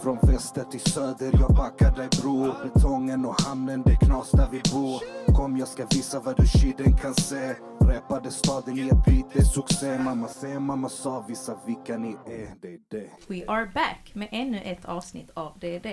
[0.00, 4.48] Från väster till söder, jag backar dig bror Betongen och hamnen, det är knas där
[4.52, 5.02] vi bor
[5.34, 9.38] Kom jag ska visa vad du shiden kan se Rappade staden i ett beat, det
[9.38, 13.66] är succé Mamma se, mamma sa, visa vilka ni är, det är det We are
[13.74, 15.86] back med ännu ett avsnitt av DD.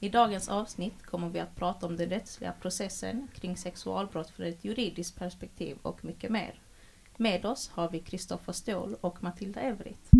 [0.00, 4.64] I dagens avsnitt kommer vi att prata om den rättsliga processen kring sexualbrott från ett
[4.64, 6.60] juridiskt perspektiv och mycket mer.
[7.16, 10.10] Med oss har vi Kristoffer Ståhl och Matilda Evrit.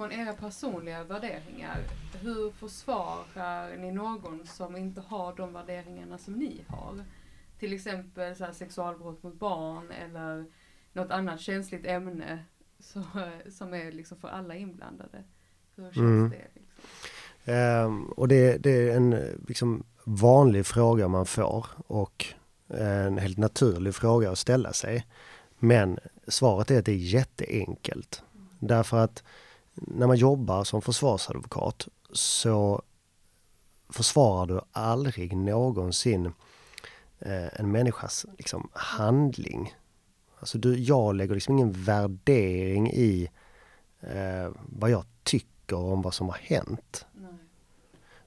[0.00, 1.78] Utifrån era personliga värderingar,
[2.20, 7.04] hur försvarar ni någon som inte har de värderingarna som ni har?
[7.58, 10.44] Till exempel så här, sexualbrott mot barn eller
[10.92, 12.44] något annat känsligt ämne
[12.78, 13.02] så,
[13.50, 15.24] som är liksom för alla inblandade.
[15.76, 16.30] Hur känns Mm.
[16.30, 16.46] det?
[16.54, 17.54] Liksom?
[17.54, 19.10] Ehm, och det, det är en
[19.48, 22.26] liksom, vanlig fråga man får och
[22.68, 25.06] en helt naturlig fråga att ställa sig.
[25.58, 25.98] Men
[26.28, 28.22] svaret är att det är jätteenkelt.
[28.58, 29.22] Därför att
[29.80, 32.82] när man jobbar som försvarsadvokat så
[33.88, 36.26] försvarar du aldrig någonsin
[37.18, 39.74] eh, en människas liksom, handling.
[40.40, 43.28] Alltså du, jag lägger liksom ingen värdering i
[44.00, 47.06] eh, vad jag tycker om vad som har hänt.
[47.12, 47.32] Nej.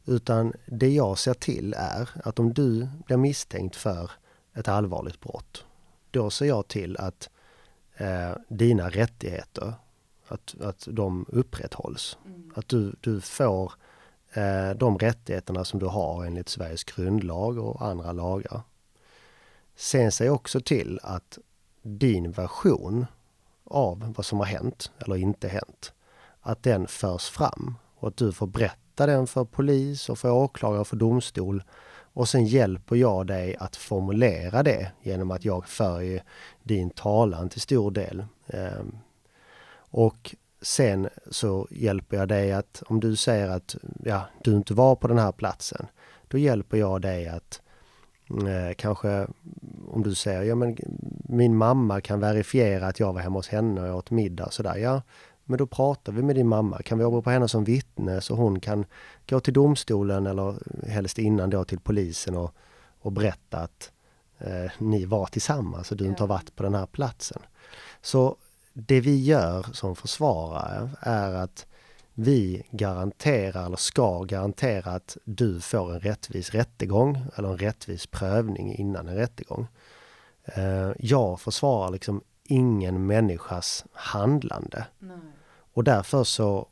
[0.05, 4.11] Utan det jag ser till är att om du blir misstänkt för
[4.53, 5.65] ett allvarligt brott,
[6.11, 7.29] då ser jag till att
[7.97, 9.73] eh, dina rättigheter,
[10.33, 12.17] att, att de upprätthålls.
[12.25, 12.51] Mm.
[12.55, 13.73] Att du, du får
[14.33, 18.61] eh, de rättigheterna som du har enligt Sveriges grundlag och andra lagar.
[19.75, 21.37] Sen jag också till att
[21.81, 23.05] din version
[23.63, 25.93] av vad som har hänt eller inte hänt,
[26.41, 30.79] att den förs fram och att du får berätta den för polis och för åklagare
[30.79, 31.63] och för domstol.
[32.15, 36.21] Och sen hjälper jag dig att formulera det genom att jag för
[36.63, 38.25] din talan till stor del.
[39.95, 44.95] Och sen så hjälper jag dig att om du säger att ja, du inte var
[44.95, 45.85] på den här platsen,
[46.27, 47.61] då hjälper jag dig att
[48.29, 49.27] eh, kanske
[49.87, 50.77] om du säger ja men
[51.29, 54.53] min mamma kan verifiera att jag var hemma hos henne och jag åt middag och
[54.53, 54.75] sådär.
[54.75, 55.01] Ja,
[55.45, 56.81] men då pratar vi med din mamma.
[56.81, 58.85] Kan vi åberopa henne som vittne så hon kan
[59.29, 60.55] gå till domstolen eller
[60.87, 62.55] helst innan då till polisen och,
[62.99, 63.91] och berätta att
[64.39, 66.33] eh, ni var tillsammans och du inte har Ja.
[66.33, 67.41] varit på den här platsen.
[68.01, 68.37] Så
[68.73, 71.65] det vi gör som försvarare är att
[72.13, 78.75] vi garanterar eller ska garantera att du får en rättvis rättegång eller en rättvis prövning
[78.75, 79.67] innan en rättegång.
[80.45, 84.85] Eh, Jag försvarar liksom ingen människas handlande.
[84.99, 85.17] Nej.
[85.73, 86.67] Och därför så,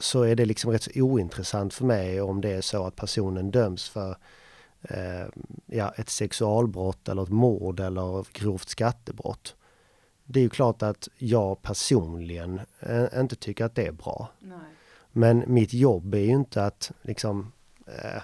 [0.00, 3.50] så är det liksom rätt så ointressant för mig om det är så att personen
[3.50, 4.16] döms för
[4.82, 5.26] eh,
[5.66, 9.54] ja, ett sexualbrott eller ett mord eller grovt skattebrott.
[10.30, 14.28] Det är ju klart att jag personligen eh, inte tycker att det är bra.
[14.38, 14.58] Nej.
[15.12, 17.52] Men mitt jobb är ju inte att liksom
[17.86, 18.22] eh,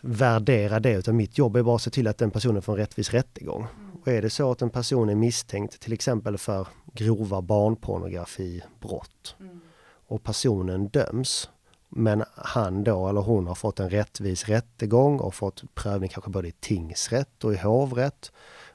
[0.00, 2.78] värdera det utan mitt jobb är bara att se till att den personen får en
[2.78, 3.66] rättvis rättegång.
[4.02, 9.60] Och är det så att en person är misstänkt till exempel för grova barnpornografibrott Mm.
[10.06, 11.50] och personen döms
[11.88, 16.48] men han då eller hon har fått en rättvis rättegång och fått prövning kanske både
[16.48, 18.32] i tingsrätt och i hovrätt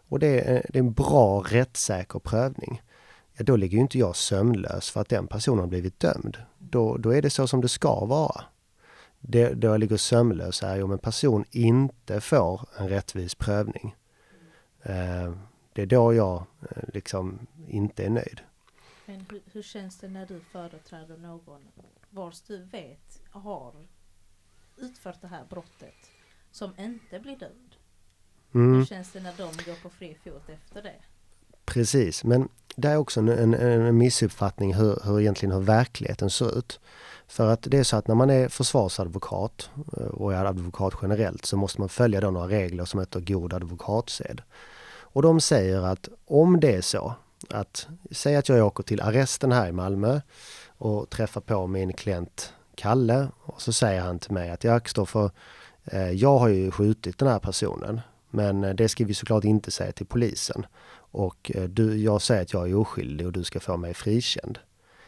[0.07, 2.81] och det är, det är en bra rättssäker prövning.
[3.34, 6.38] Ja, då ligger ju inte jag sömnlös för att den personen har blivit dömd.
[6.57, 8.44] Då, då är det så som det ska vara.
[9.19, 13.96] Det, då jag ligger sömnlös är ju om en person inte får en rättvis prövning.
[14.84, 15.34] Eh,
[15.73, 18.41] det är då jag eh, liksom inte är nöjd.
[19.06, 21.62] Men hur, hur känns det när du företräder någon
[22.09, 23.73] vars du vet har
[24.78, 26.12] utfört det här brottet
[26.51, 27.66] som inte blir dömd?
[28.57, 28.78] Mm.
[28.78, 30.95] Hur känns det när de går på fri fot efter det?
[31.66, 36.57] Precis, men det är också en, en, en missuppfattning hur, hur egentligen hur verkligheten ser
[36.57, 36.79] ut.
[37.28, 41.46] För att det är så att när man är försvarsadvokat eh, och är advokat generellt
[41.46, 44.41] så måste man följa då några regler som heter god advokatsed.
[44.90, 47.13] Och de säger att om det är så
[47.50, 50.22] att, säg att jag åker till arresten här i Malmö
[50.67, 55.31] och träffar på min klient Kalle och så säger han till mig att jag Kristoffer,
[55.85, 59.72] eh, jag har ju skjutit den här personen men eh, det ska vi såklart inte
[59.72, 60.66] säga till polisen
[61.12, 64.59] och eh, du, jag säger att jag är oskyldig och du ska få mig frikänd.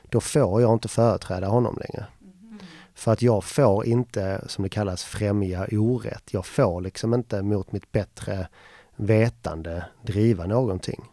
[0.03, 2.05] Då får jag inte företräda honom längre.
[2.19, 2.59] Mhm.
[2.93, 6.23] För att jag får inte, som det kallas, främja orätt.
[6.33, 8.47] Jag får liksom inte mot mitt bättre
[8.95, 11.05] vetande driva någonting.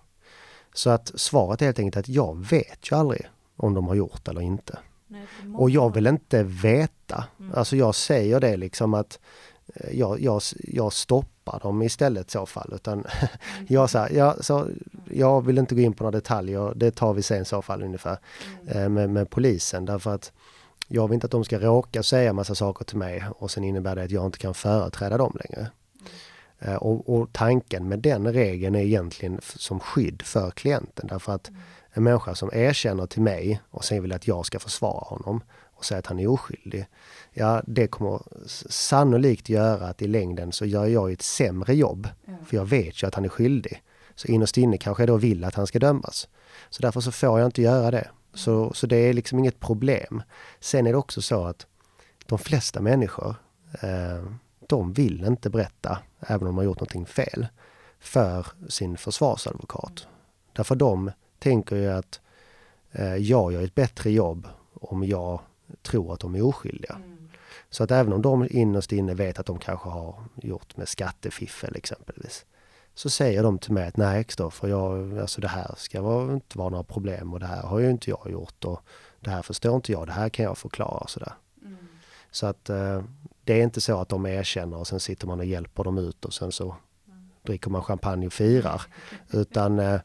[0.74, 3.26] Så att svaret är helt enkelt att jag vet ju aldrig
[3.56, 4.78] om de har gjort eller inte.
[5.06, 5.26] Nej,
[5.56, 7.24] Och jag vill inte veta.
[7.40, 7.52] Mm.
[7.54, 9.18] Alltså jag säger det liksom att
[9.92, 12.72] jag, jag, jag stoppar dem istället i så fall.
[12.74, 13.04] Utan
[13.68, 14.68] jag, så här, jag, så,
[15.10, 17.82] jag vill inte gå in på några detaljer, det tar vi sen i så fall
[17.82, 18.18] ungefär
[18.62, 18.82] Mm.
[18.82, 19.84] eh, med, med polisen.
[19.84, 20.32] Därför att
[20.88, 23.96] jag vill inte att de ska råka säga massa saker till mig och sen innebär
[23.96, 25.70] det att jag inte kan företräda dem längre.
[26.58, 26.78] Mm.
[26.78, 31.60] Och, och, tanken med den regeln är egentligen som skydd för klienten därför att mm.
[31.92, 35.40] en människa som erkänner till mig och sen vill att jag ska försvara honom
[35.76, 36.86] och säga att han är oskyldig.
[37.32, 38.22] Ja, det kommer
[38.68, 42.08] sannolikt göra att i längden så gör jag ett sämre jobb.
[42.46, 43.82] För jag vet ju att han är skyldig.
[44.14, 46.28] Så innerst inne kanske jag då vill att han ska dömas.
[46.70, 48.08] Så därför så får jag inte göra det.
[48.34, 50.22] Så, så det är liksom inget problem.
[50.60, 51.66] Sen är det också så att
[52.26, 53.34] de flesta människor,
[53.82, 54.24] eh,
[54.66, 57.46] de vill inte berätta, även om de har gjort någonting fel,
[57.98, 60.06] för sin försvarsadvokat.
[60.52, 62.20] Därför de tänker ju att
[62.92, 64.48] eh, jag gör ett bättre jobb
[64.80, 65.40] om jag
[65.82, 66.94] tror att de är oskyldiga.
[66.94, 67.28] Mm.
[67.70, 71.76] Så att även om de innerst inne vet att de kanske har gjort med skattefiffel
[71.76, 72.44] exempelvis,
[72.94, 76.58] så säger de till mig att nej Kristoffer, jag, alltså det här ska vara, inte
[76.58, 78.80] vara några problem och det här har ju inte jag gjort och
[79.20, 81.32] det här förstår inte jag, det här kan jag förklara och sådär.
[81.62, 81.76] Mm.
[82.30, 83.02] Så att eh,
[83.44, 86.24] det är inte så att de erkänner och sen sitter man och hjälper dem ut
[86.24, 87.28] och sen så mm.
[87.42, 88.82] dricker man champagne och firar.
[89.30, 90.00] Utan eh,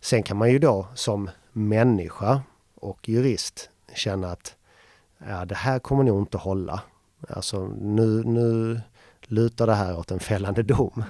[0.00, 2.42] sen kan man ju då som människa
[2.74, 4.56] och jurist känna att
[5.18, 6.82] ja, det här kommer nog inte hålla.
[7.28, 8.80] Alltså nu, nu
[9.22, 11.04] lutar det här åt en fällande dom.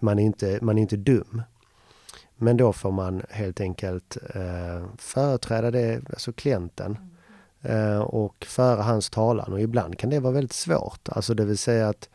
[0.00, 1.42] Man är inte, man är inte dum.
[2.36, 6.98] Men då får man helt enkelt eh, företräda det, alltså klienten
[7.62, 11.08] eh, och föra hans talan och ibland kan det vara väldigt svårt.
[11.08, 12.08] Alltså det vill säga att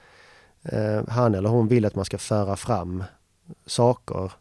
[0.63, 3.03] eh, han eller hon vill att man ska föra fram
[3.65, 4.31] saker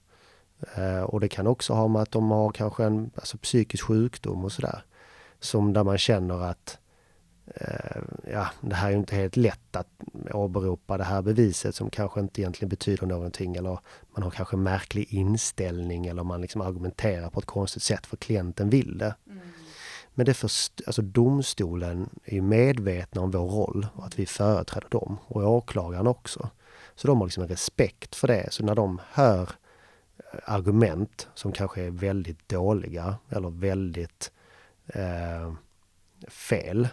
[0.75, 4.45] eh, och det kan också ha med att de har kanske en alltså, psykisk sjukdom
[4.45, 4.83] och sådär.
[5.41, 6.79] Som där man känner att
[7.55, 8.03] Eh,
[8.33, 9.89] ja, det här är inte helt lätt att
[10.33, 13.79] åberopa det här beviset som kanske inte egentligen betyder någonting eller
[14.15, 18.71] man har kanske märklig inställning eller man liksom argumenterar på ett konstigt sätt för klienten
[18.71, 19.15] vill det.
[19.27, 19.39] Mm.
[20.15, 20.51] Men det för,
[20.87, 26.51] alltså domstolen är medvetna om vår roll och att vi företräder dem och åklagaren också.
[26.95, 28.53] Så de har liksom en respekt för det.
[28.53, 29.51] Så när de hör
[30.45, 34.33] argument som kanske är väldigt dåliga eller väldigt
[34.89, 35.53] eh,
[36.29, 36.89] fel,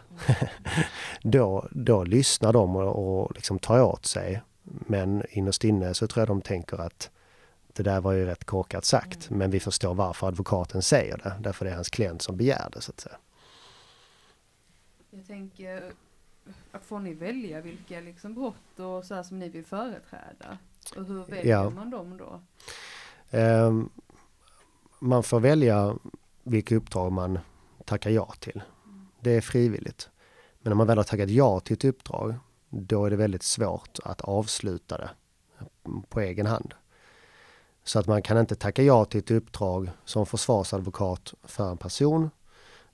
[1.21, 4.41] då, då lyssnar de och, och liksom tar åt sig.
[4.63, 7.09] Men innerst inne så tror jag de tänker att
[7.73, 9.39] det där var ju rätt korkat sagt, mm.
[9.39, 11.33] men vi förstår varför advokaten säger det.
[11.39, 13.15] Därför det är hans klient som begär det, så att säga.
[15.09, 15.91] Jag tänker,
[16.81, 20.57] får ni välja vilka liksom brott och så som ni vill företräda?
[20.97, 21.69] Och hur väljer ja.
[21.69, 22.41] man dem då?
[23.37, 23.89] Um,
[24.99, 25.95] man får välja
[26.43, 27.39] vilka uppdrag man
[27.85, 28.61] tackar ja till
[29.25, 30.09] det är frivilligt.
[30.61, 32.35] Men när man väl har tackat ja till ett uppdrag,
[32.69, 35.09] då är det väldigt svårt att avsluta det
[36.09, 36.73] på egen hand.
[37.83, 42.29] Så att man kan inte tacka ja till ett uppdrag som försvarsadvokat för en person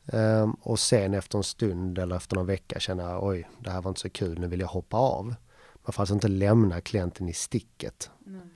[0.06, 3.90] ehm, och sen efter en stund eller efter någon vecka känna oj, det här var
[3.90, 5.26] inte så kul, nu vill jag hoppa av.
[5.84, 8.10] Man får alltså inte lämna klienten i sticket.
[8.28, 8.50] Mm.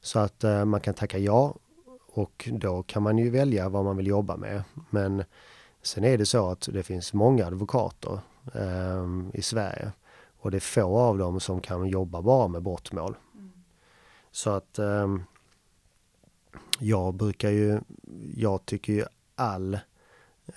[0.00, 1.54] Så att eh, man kan tacka ja
[2.06, 4.62] och då kan man ju välja vad man vill jobba med.
[4.90, 5.24] Men
[5.84, 8.18] Sen är det så att det finns många advokater
[8.54, 9.92] eh, i Sverige
[10.38, 13.16] och det är få av dem som kan jobba bara med brottmål.
[13.34, 13.52] Mm.
[14.30, 15.16] Så att eh,
[16.78, 17.80] jag brukar ju,
[18.36, 19.04] jag tycker ju
[19.34, 19.78] all,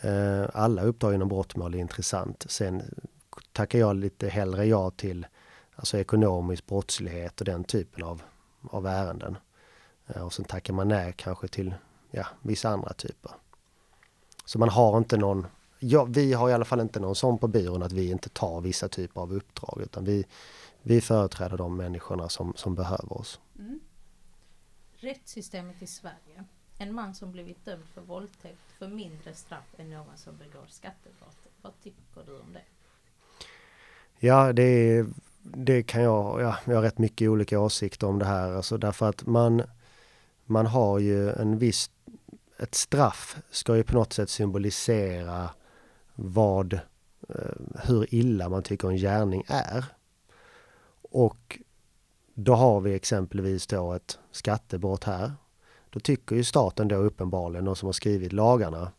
[0.01, 2.45] eh, alla uppdrag inom brottmål är intressant.
[2.49, 2.83] Sen
[3.51, 5.27] tackar jag lite hellre ja till
[5.75, 8.21] alltså ekonomisk brottslighet och den typen av,
[8.61, 9.37] av ärenden.
[10.07, 11.73] Eh, och sen tackar man nej kanske till
[12.11, 13.31] ja, vissa andra typer.
[14.47, 15.47] Så man har inte någon,
[15.79, 18.61] ja, vi har i alla fall inte någon sån på byrån att vi inte tar
[18.61, 20.25] vissa typer av uppdrag utan vi,
[20.81, 23.39] vi företräder de människorna som, som behöver oss.
[23.59, 23.79] Mm.
[24.95, 26.43] Rättssystemet i Sverige.
[26.77, 31.37] En man som blivit dömd för våldtäkt för mindre straff än någon som begår skattebrott.
[31.61, 32.63] Vad tycker du om det?
[34.19, 35.05] Ja, det,
[35.41, 38.51] det kan jag, ja, jag har rätt mycket olika åsikter om det här.
[38.51, 39.61] Alltså därför att man,
[40.45, 41.91] man har ju en viss
[42.59, 45.49] ett straff ska ju på något sätt symbolisera
[46.15, 46.73] vad,
[47.29, 49.85] eh, hur illa man tycker en gärning är.
[51.11, 51.59] Och
[52.33, 55.31] då har vi exempelvis då ett skattebrott här.
[55.89, 58.91] Då tycker ju staten då uppenbarligen, de som har skrivit lagarna,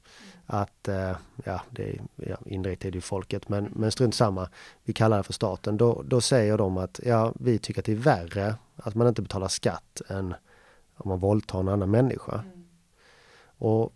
[0.47, 4.49] att, eh, ja, det är, ja, indirekt är det ju folket, men, men strunt samma,
[4.85, 5.77] vi kallar det för staten.
[5.77, 9.23] Då, då säger de att, ja, vi tycker att det är värre att man inte
[9.23, 10.35] betalar skatt än
[10.97, 12.33] om man våldtar en annan människa.
[12.33, 12.58] Mm.
[13.59, 13.93] Och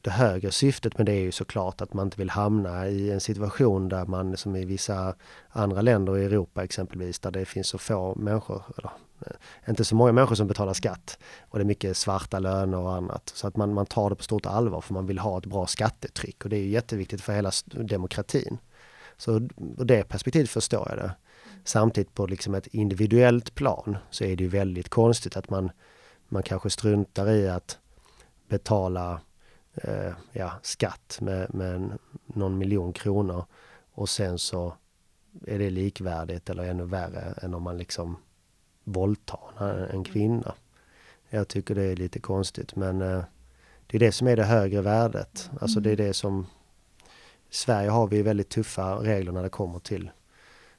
[0.00, 3.20] det högre syftet med det är ju såklart att man inte vill hamna i en
[3.20, 5.14] situation där man som i vissa
[5.48, 8.90] andra länder i Europa exempelvis där det finns så få människor, eller
[9.26, 12.94] eh, inte så många människor som betalar skatt och det är mycket svarta löner och
[12.94, 13.32] annat.
[13.34, 15.66] Så att man, man tar det på stort allvar för man vill ha ett bra
[15.66, 18.58] skattetryck och det är jätteviktigt för hela demokratin.
[19.16, 19.32] Så
[19.78, 21.12] ur det perspektivet förstår jag det.
[21.64, 25.70] Samtidigt på liksom ett individuellt plan så är det ju väldigt konstigt att man,
[26.28, 27.78] man kanske struntar i att
[28.48, 29.20] betala
[29.74, 33.44] eh, ja, skatt med, med någon miljon kronor
[33.92, 34.74] och sen så
[35.46, 38.16] är det likvärdigt eller ännu värre än om man liksom
[38.84, 40.54] våldtar en kvinna.
[41.28, 43.24] Jag tycker det är lite konstigt men eh,
[43.86, 45.50] det är det som är det högre värdet.
[45.60, 46.46] Alltså det är det som
[47.50, 50.10] Sverige har vi väldigt tuffa regler när det kommer till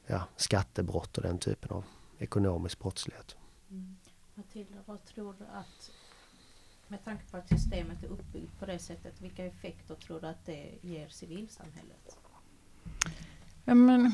[0.07, 1.83] ja, skattebrott och den typen av
[2.19, 3.35] ekonomisk brottslighet.
[3.71, 3.97] Mm.
[4.33, 5.91] Matilda, vad tror du att
[6.89, 10.45] med tanke på att systemet är uppbyggt på det sättet, vilka effekter tror du att
[10.45, 12.17] det ger civilsamhället?
[13.65, 14.11] Ja, men,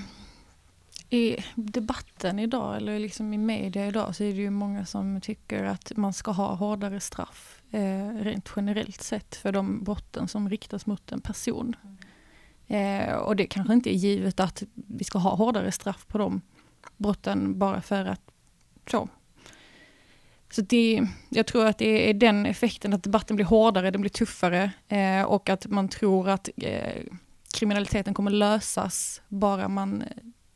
[1.10, 5.64] I debatten idag, eller liksom i media idag, så är det ju många som tycker
[5.64, 10.86] att man ska ha hårdare straff eh, rent generellt sett för de brotten som riktas
[10.86, 11.76] mot en person.
[11.84, 11.98] Mm.
[12.68, 16.42] Eh, och det kanske inte är givet att vi ska ha hårdare straff på de
[16.98, 18.22] brotten bara för att
[18.88, 19.10] så.
[20.56, 24.10] Så det, jag tror att det är den effekten, att debatten blir hårdare, den blir
[24.10, 27.04] tuffare eh, och att man tror att eh,
[27.54, 30.08] kriminaliteten kommer lösas bara man eh,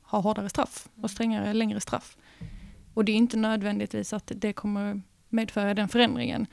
[0.02, 2.18] har hårdare straff och strängare, längre straff.
[2.94, 6.48] Och det är inte nödvändigtvis att det kommer medföra den förändringen.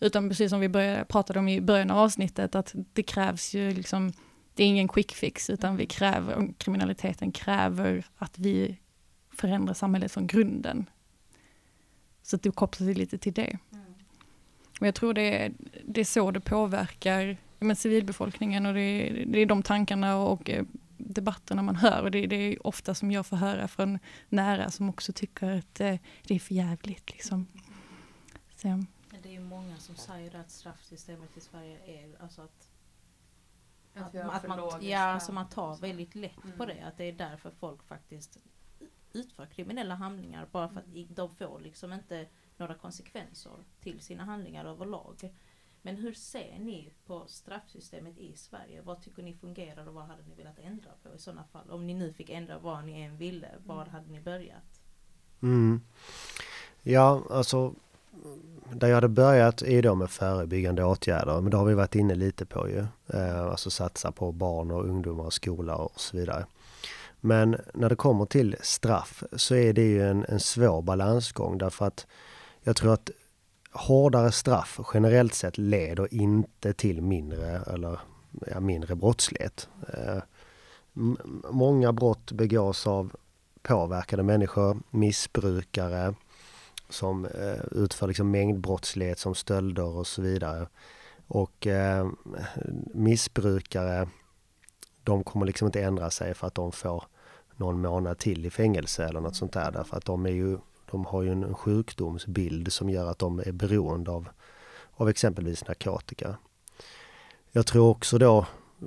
[0.00, 3.70] Utan precis som vi började, pratade om i början av avsnittet, att det krävs ju
[3.70, 4.12] liksom
[4.54, 8.78] det är ingen quick fix, utan vi kräver, kriminaliteten kräver att vi
[9.32, 10.86] förändrar samhället från grunden.
[12.22, 13.58] Så att det kopplar sig lite till det.
[13.72, 13.84] Mm.
[14.80, 15.52] Och jag tror det är,
[15.84, 20.50] det är så det påverkar men, civilbefolkningen och det är, det är de tankarna och
[20.50, 20.64] eh,
[20.96, 22.02] debatterna man hör.
[22.02, 23.98] Och det, det, är ofta som jag får höra från
[24.28, 27.10] nära som också tycker att eh, det är för jävligt.
[27.12, 27.46] Liksom.
[28.56, 28.84] Så.
[29.22, 32.68] Det är ju många som säger att straffsystemet i Sverige är alltså att
[33.94, 36.58] att, att, att man, ja, alltså man tar väldigt lätt mm.
[36.58, 36.80] på det.
[36.80, 38.38] Att det är därför folk faktiskt
[39.14, 40.48] utför kriminella handlingar.
[40.52, 41.06] Bara för att mm.
[41.10, 42.26] de får liksom inte
[42.56, 45.32] några konsekvenser till sina handlingar överlag.
[45.82, 48.82] Men hur ser ni på straffsystemet i Sverige?
[48.82, 51.70] Vad tycker ni fungerar och vad hade ni velat ändra på i sådana fall?
[51.70, 53.92] Om ni nu fick ändra vad ni än ville, var mm.
[53.92, 54.80] hade ni börjat?
[55.42, 55.80] Mm.
[56.82, 57.74] Ja, alltså
[58.72, 62.14] där jag hade börjat är då med förebyggande åtgärder, men det har vi varit inne
[62.14, 62.86] lite på ju.
[63.06, 66.46] Eh, alltså satsa på barn och ungdomar och skola och så vidare.
[67.24, 71.86] Men när det kommer till straff så är det ju en, en svår balansgång därför
[71.86, 72.06] att
[72.62, 73.10] jag tror att
[73.72, 78.00] hårdare straff generellt sett leder inte till mindre eller
[78.46, 79.68] ja, mindre brottslighet.
[79.92, 80.22] Eh,
[81.50, 83.12] många brott begås av
[83.62, 86.14] påverkade människor, missbrukare,
[86.88, 90.66] som eh, utför liksom mängdbrottslighet som stölder och så vidare.
[91.26, 92.08] Och eh,
[92.94, 94.08] missbrukare,
[95.04, 97.04] de kommer liksom inte ändra sig för att de får
[97.62, 99.70] någon månad till i fängelse eller något sånt där.
[99.70, 100.58] Därför att de, är ju,
[100.90, 104.28] de har ju en sjukdomsbild som gör att de är beroende av,
[104.94, 106.36] av exempelvis narkotika.
[107.52, 108.46] Jag tror också då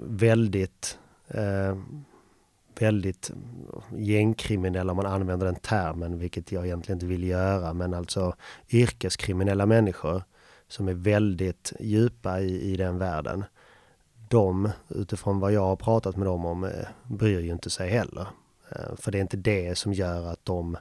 [0.09, 1.75] väldigt eh,
[2.79, 3.31] väldigt
[3.97, 8.35] gängkriminella om man använder den termen, vilket jag egentligen inte vill göra, men alltså
[8.69, 10.23] yrkeskriminella människor
[10.67, 13.43] som är väldigt djupa i, i den världen.
[14.29, 18.27] De, utifrån vad jag har pratat med dem om, eh, bryr ju inte sig heller.
[18.69, 20.77] Eh, för det är inte det som gör att de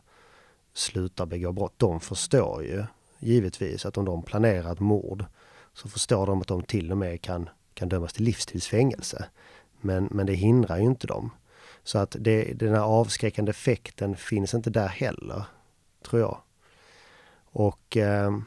[0.73, 1.75] slutar begå brott.
[1.77, 2.85] De förstår ju
[3.19, 5.25] givetvis att om de planerar ett mord
[5.73, 9.25] så förstår de att de till och med kan, kan dömas till livstidsfängelse.
[9.81, 11.31] Men, men det hindrar ju inte dem.
[11.83, 15.45] Så att det, den här avskräckande effekten finns inte där heller,
[16.03, 16.39] tror jag.
[17.53, 18.39] Och eh,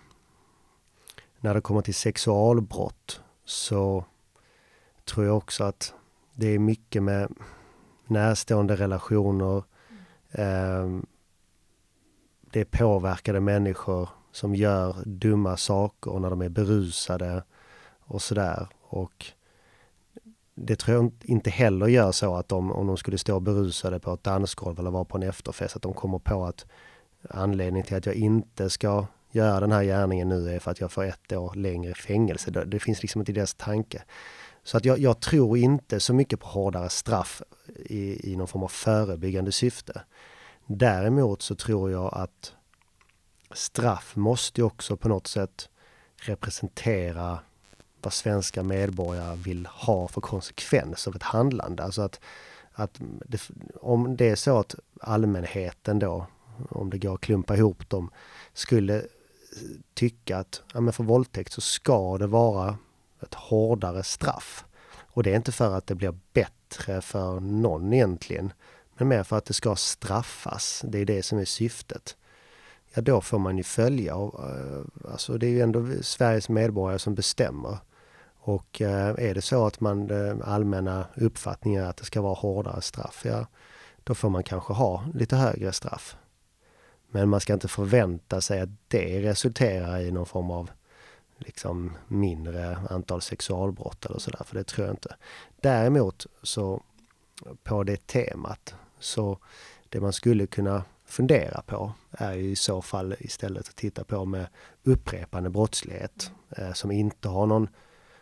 [1.40, 4.06] när det kommer till sexualbrott så
[5.06, 5.94] tror jag också att
[6.34, 7.32] det är mycket med
[8.10, 9.64] närstående relationer.
[10.32, 10.88] Eh,
[12.52, 17.44] det är påverkade människor som gör dumma saker när de är berusade
[18.00, 18.68] och sådär.
[18.82, 19.26] Och
[20.56, 24.14] det tror jag inte heller gör så att de, om de skulle stå berusade på
[24.14, 26.66] ett dansgolv eller vara på en efterfest, att de kommer på att
[27.30, 30.92] anledningen till att jag inte ska göra den här gärningen nu är för att jag
[30.92, 32.52] får ett år längre fängelse.
[32.52, 34.04] Det, det finns liksom inte i deras tanke.
[34.68, 37.42] Så att jag, jag, tror inte så mycket på hårdare straff
[37.76, 40.02] i, i någon form av förebyggande syfte.
[40.66, 42.54] Däremot så tror jag att
[43.52, 45.70] straff måste också på något sätt
[46.16, 47.40] representera
[48.02, 51.84] vad svenska medborgare vill ha för konsekvens av ett handlande.
[51.84, 52.20] Alltså att,
[52.72, 53.50] att det,
[53.82, 56.26] om det är så att allmänheten då,
[56.70, 58.12] om det går att klumpa ihop dem,
[58.54, 59.06] skulle
[59.94, 62.78] tycka att ja, men för våldtäkt så ska det vara
[63.28, 64.66] ett hårdare straff.
[65.18, 68.54] Och det är inte för att det blir bättre för någon egentligen,
[68.98, 70.84] men mer för att det ska straffas.
[70.88, 72.18] Det är det som är syftet.
[72.94, 74.16] Ja, då får man ju följa.
[74.16, 77.78] Och, eh, alltså det är ju ändå Sveriges medborgare som bestämmer.
[78.40, 82.34] Och eh, är det så att man eh, allmänna uppfattningen är att det ska vara
[82.34, 83.46] hårdare straff, ja,
[84.04, 86.18] då får man kanske ha lite högre straff.
[87.12, 90.70] Men man ska inte förvänta sig att det resulterar i någon form av
[91.38, 95.16] liksom mindre antal sexualbrott eller sådär, för det tror jag inte.
[95.62, 96.84] Däremot så
[97.64, 99.38] på det temat så
[99.90, 104.26] det man skulle kunna fundera på är ju i så fall istället att titta på
[104.26, 104.48] med
[104.84, 107.68] upprepande brottslighet eh, som inte har någon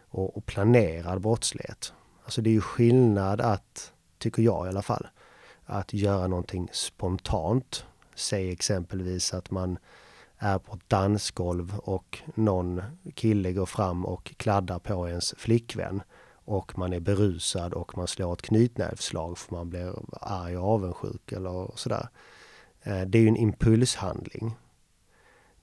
[0.09, 1.93] och, och planerad brottslighet.
[2.23, 5.07] Alltså det är ju skillnad att, tycker jag i alla fall,
[5.65, 7.85] att göra någonting spontant.
[8.15, 9.77] Säg exempelvis att man
[10.37, 12.81] är på ett dansgolv och någon
[13.13, 16.01] kille går fram och kladdar på ens flickvän
[16.45, 21.31] och man är berusad och man slår ett knytnävsslag för man blir arg och avundsjuk
[21.31, 22.07] eller sådär.
[22.81, 24.55] Eh, det är ju en impulshandling.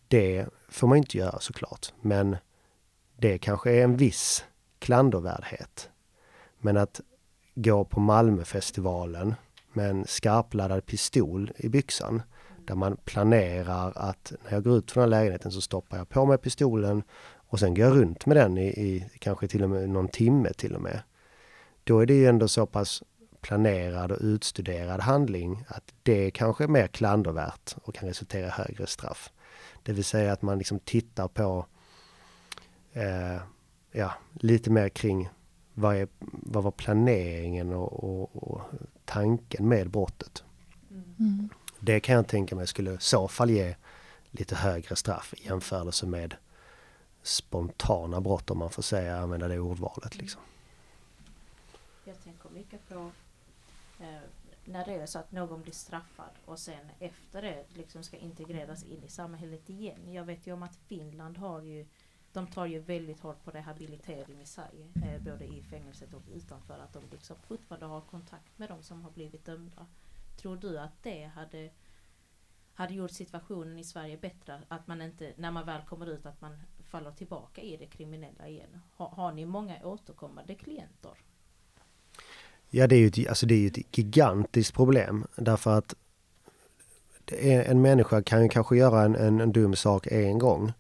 [0.08, 2.36] Det får man inte göra såklart, men
[3.16, 4.44] det kanske är en viss
[4.78, 5.90] klandervärdhet.
[6.58, 7.00] Men att
[7.54, 9.34] gå på Malmöfestivalen
[9.72, 12.22] med en skarpladdad pistol i byxan
[12.66, 16.08] där man planerar att när jag går ut från den här lägenheten så stoppar jag
[16.08, 17.02] på mig pistolen
[17.34, 20.52] och sen går jag runt med den i, i kanske till och med någon timme
[20.52, 21.02] till och med.
[21.84, 23.02] Då är det ju ändå så pass
[23.40, 28.86] planerad och utstuderad handling att det kanske är mer klandervärt och kan resultera i högre
[28.86, 29.32] straff.
[29.82, 31.66] Det vill säga att man liksom tittar på
[32.92, 33.42] eh,
[33.92, 35.28] ja, lite mer kring
[35.74, 38.62] vad, är, vad var planeringen och, och, och
[39.04, 40.44] tanken med brottet.
[41.18, 41.48] Mm.
[41.84, 43.74] Det kan jag tänka mig skulle i så fall ge
[44.30, 46.36] lite högre straff i jämförelse med
[47.22, 50.18] spontana brott om man får säga, använda det ordvalet.
[50.18, 50.40] Liksom.
[52.04, 53.10] Jag tänker mycket på
[54.00, 54.20] eh,
[54.64, 58.84] när det är så att någon blir straffad och sen efter det liksom ska integreras
[58.84, 60.12] in i samhället igen.
[60.12, 61.86] Jag vet ju om att Finland har ju
[62.32, 66.78] de tar ju väldigt hårt på rehabilitering i sig, eh, både i fängelset och utanför,
[66.78, 69.86] att de liksom fortfarande har kontakt med de som har blivit dömda.
[70.36, 71.70] Tror du att det hade,
[72.74, 74.62] hade gjort situationen i Sverige bättre?
[74.68, 78.48] Att man inte, när man väl kommer ut, att man faller tillbaka i det kriminella
[78.48, 78.80] igen?
[78.96, 81.12] Har, har ni många återkommande klienter?
[82.70, 85.94] Ja, det är ju ett, alltså det är ett gigantiskt problem därför att
[87.40, 90.72] en människa kan ju kanske göra en, en, en dum sak en gång.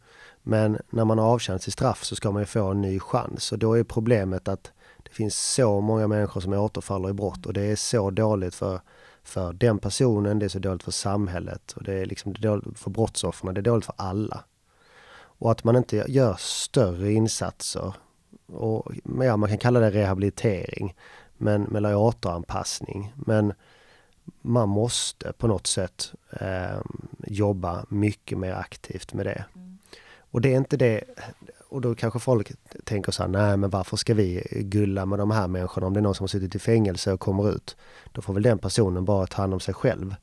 [0.42, 3.52] Men när man har avtjänat sitt straff så ska man ju få en ny chans
[3.52, 7.52] och då är problemet att det finns så många människor som återfaller i brott och
[7.52, 8.80] det är så dåligt för,
[9.22, 12.90] för den personen, det är så dåligt för samhället och det är liksom dåligt för
[12.90, 14.44] brottsoffren, det är dåligt för alla.
[15.14, 17.94] Och att man inte gör större insatser,
[18.46, 20.94] och, ja, man kan kalla det rehabilitering,
[21.36, 23.12] men, eller återanpassning.
[23.26, 23.52] Men
[24.42, 26.80] man måste på något sätt eh,
[27.26, 29.44] jobba mycket mer aktivt med det.
[29.54, 29.78] Mm.
[30.32, 31.04] Och det är inte det,
[31.72, 32.52] och då kanske folk
[32.84, 36.00] tänker så här, nej men varför ska vi gulla med de här människorna om det
[36.00, 37.76] är någon som har suttit i fängelse och kommer ut?
[38.12, 40.14] Då får väl den personen bara ta hand om sig själv.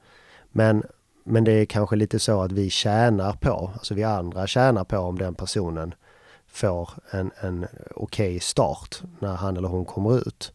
[0.52, 0.84] Men,
[1.24, 4.98] men det är kanske lite så att vi tjänar på, alltså vi andra tjänar på
[4.98, 5.94] om den personen
[6.48, 10.54] får en, en okej okay start när han eller hon kommer ut.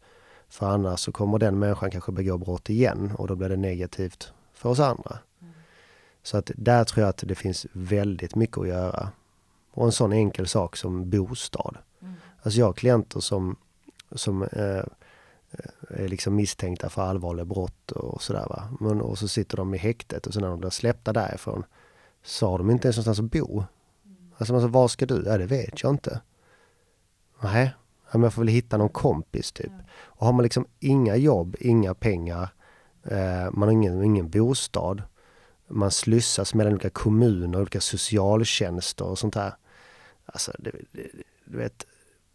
[0.49, 4.33] För annars så kommer den människan kanske begå brott igen och då blir det negativt
[4.53, 5.17] för oss andra.
[5.41, 5.53] Mm.
[6.23, 9.09] Så att där tror jag att det finns väldigt mycket att göra.
[9.75, 11.77] Och en sån enkel sak som bostad.
[12.01, 12.13] Mm.
[12.41, 13.55] Alltså jag har klienter som,
[14.11, 14.83] som eh,
[15.89, 18.69] är liksom misstänkta för allvarliga brott och sådär va.
[18.79, 21.63] Men, och så sitter de i häktet och så när de blir släppta därifrån
[22.23, 23.51] så har de inte ens någonstans att bo.
[24.05, 24.17] Mm.
[24.37, 25.23] Alltså, alltså var ska du?
[25.25, 26.21] Ja det vet jag inte.
[27.41, 27.73] Nej,
[28.11, 29.71] men jag får väl hitta någon kompis typ.
[29.77, 29.83] Ja.
[30.03, 32.49] Och har man liksom inga jobb, inga pengar,
[33.03, 35.03] eh, man har ingen, ingen bostad.
[35.67, 39.53] Man slussas mellan olika kommuner, olika socialtjänster och sånt där.
[40.35, 41.07] Alltså, det, det,
[41.45, 41.85] du vet,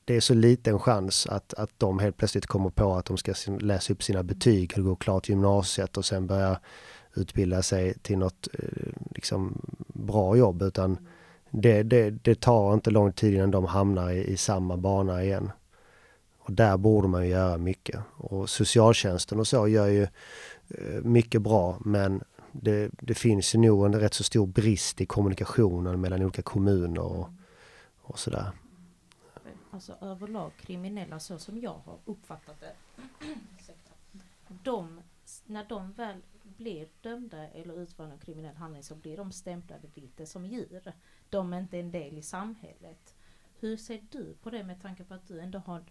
[0.05, 3.35] det är så liten chans att, att de helt plötsligt kommer på att de ska
[3.61, 6.61] läsa upp sina betyg och gå klart gymnasiet och sen börja
[7.15, 10.99] utbilda sig till något eh, liksom, bra jobb utan
[11.51, 15.51] det, det, det tar inte lång tid innan de hamnar i, i samma bana igen.
[16.39, 18.01] Och där borde man ju göra mycket.
[18.17, 20.03] Och socialtjänsten och så gör ju
[20.69, 25.07] eh, mycket bra men det, det finns ju nog en rätt så stor brist i
[25.07, 27.29] kommunikationen mellan olika kommuner och,
[28.11, 28.53] och sådär.
[29.71, 32.75] alltså överlag kriminella så som jag har uppfattat det.
[34.63, 35.01] De,
[35.47, 40.27] när de väl blir dömda eller utför en kriminell handling så blir de stämplade lite
[40.27, 40.93] som djur.
[41.29, 43.15] De är inte en del i samhället.
[43.59, 45.85] Hur ser du på det med tanke på att du ändå har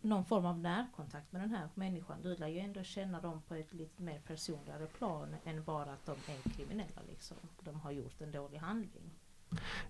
[0.00, 2.22] någon form av närkontakt med den här människan?
[2.22, 6.06] Du lär ju ändå känna dem på ett lite mer personligare plan än bara att
[6.06, 7.36] de är kriminella liksom.
[7.60, 9.10] De har gjort en dålig handling.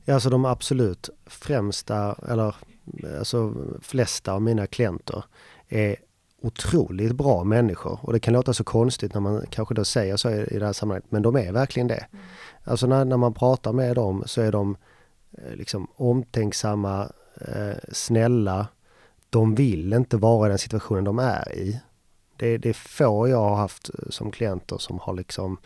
[0.04, 2.54] Ja, alltså de absolut främsta, eller
[3.18, 5.24] alltså flesta av mina klienter
[5.68, 5.96] är
[6.42, 7.98] otroligt bra människor.
[8.02, 10.72] Och det kan låta så konstigt när man kanske då säger så i det här
[10.72, 12.06] sammanhanget, men de är verkligen det.
[12.12, 12.24] Mm.
[12.64, 14.76] Alltså när, när man pratar med dem så är de
[15.32, 18.66] eh, liksom omtänksamma, eh, snälla.
[19.30, 21.80] De vill inte vara i den situationen de är i.
[22.36, 25.58] Det, det är få jag har haft som klienter som har liksom,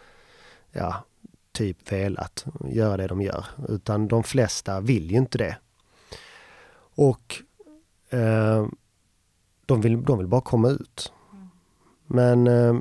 [0.72, 1.04] ja,
[1.54, 3.44] typ velat göra det de gör.
[3.68, 5.56] Utan de flesta vill ju inte det.
[6.96, 7.42] Och
[8.10, 8.66] eh,
[9.66, 11.12] de, vill, de vill bara komma ut.
[12.06, 12.74] Men eh,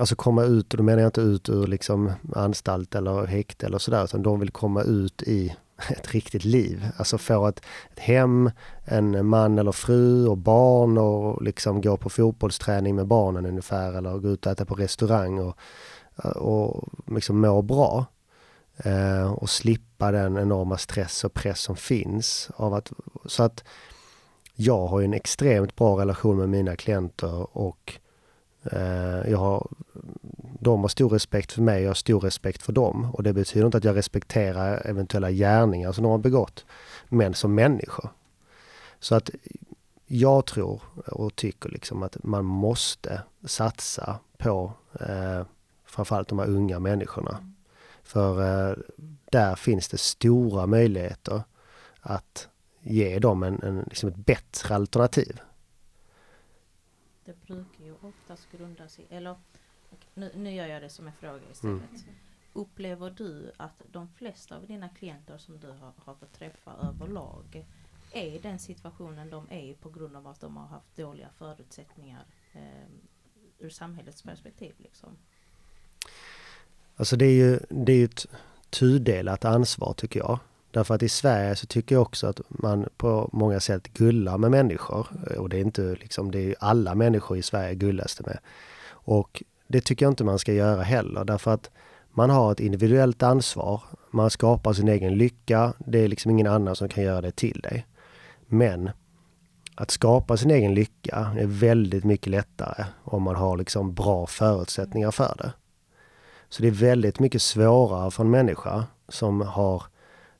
[0.00, 3.78] Alltså komma ut, och då menar jag inte ut ur liksom anstalt eller häkte eller
[3.78, 5.56] sådär, utan de vill komma ut i
[5.88, 6.86] ett riktigt liv.
[6.96, 7.62] Alltså få ett,
[7.92, 8.50] ett hem,
[8.84, 14.18] en man eller fru och barn och liksom gå på fotbollsträning med barnen ungefär eller
[14.18, 15.56] gå ut och äta på restaurang och
[16.24, 18.06] Eh, och liksom må bra.
[18.76, 22.50] Eh, och slippa den enorma stress och press som finns.
[22.56, 22.92] Av att,
[23.26, 23.64] så att
[24.54, 27.98] jag har en extremt bra relation med mina klienter och
[28.72, 29.68] eh, jag har,
[30.60, 33.14] de har stor respekt för mig och jag har stor respekt för dem.
[33.14, 36.64] Och det betyder inte att jag respekterar eventuella gärningar som de har begått,
[37.08, 38.10] men som människor.
[39.00, 39.30] Så att
[40.06, 45.42] jag tror och tycker liksom att man måste satsa på eh,
[45.90, 47.52] framförallt de här unga människorna.
[48.02, 48.76] För eh,
[49.30, 51.42] där finns det stora möjligheter
[52.00, 52.48] att
[52.80, 55.40] ge dem en, en, liksom ett bättre alternativ.
[57.24, 59.36] Det brukar ju oftast grunda sig, eller
[60.14, 61.90] nu, nu gör jag det som en fråga istället.
[61.90, 62.14] Mm.
[62.52, 67.66] Upplever du att de flesta av dina klienter som du har, har fått träffa överlag
[68.12, 72.24] är i den situationen de är på grund av att de har haft dåliga förutsättningar
[72.52, 72.88] eh,
[73.58, 74.74] ur samhällets perspektiv?
[74.78, 75.16] Liksom?
[76.96, 78.26] Alltså det är ju, det är ett
[78.70, 80.38] tudelat ansvar tycker jag.
[80.70, 84.50] Därför att i Sverige så tycker jag också att man på många sätt gullar med
[84.50, 85.06] människor.
[85.38, 88.38] Och det är inte liksom, det är ju alla människor i Sverige gullas det med.
[88.88, 91.70] Och det tycker jag inte man ska göra heller därför att
[92.12, 93.82] man har ett individuellt ansvar.
[94.10, 95.72] Man skapar sin egen lycka.
[95.78, 97.86] Det är liksom ingen annan som kan göra det till dig.
[98.46, 98.90] Men
[99.74, 105.10] att skapa sin egen lycka är väldigt mycket lättare om man har liksom bra förutsättningar
[105.10, 105.52] för det.
[106.50, 109.82] Så det är väldigt mycket svårare för en människa som har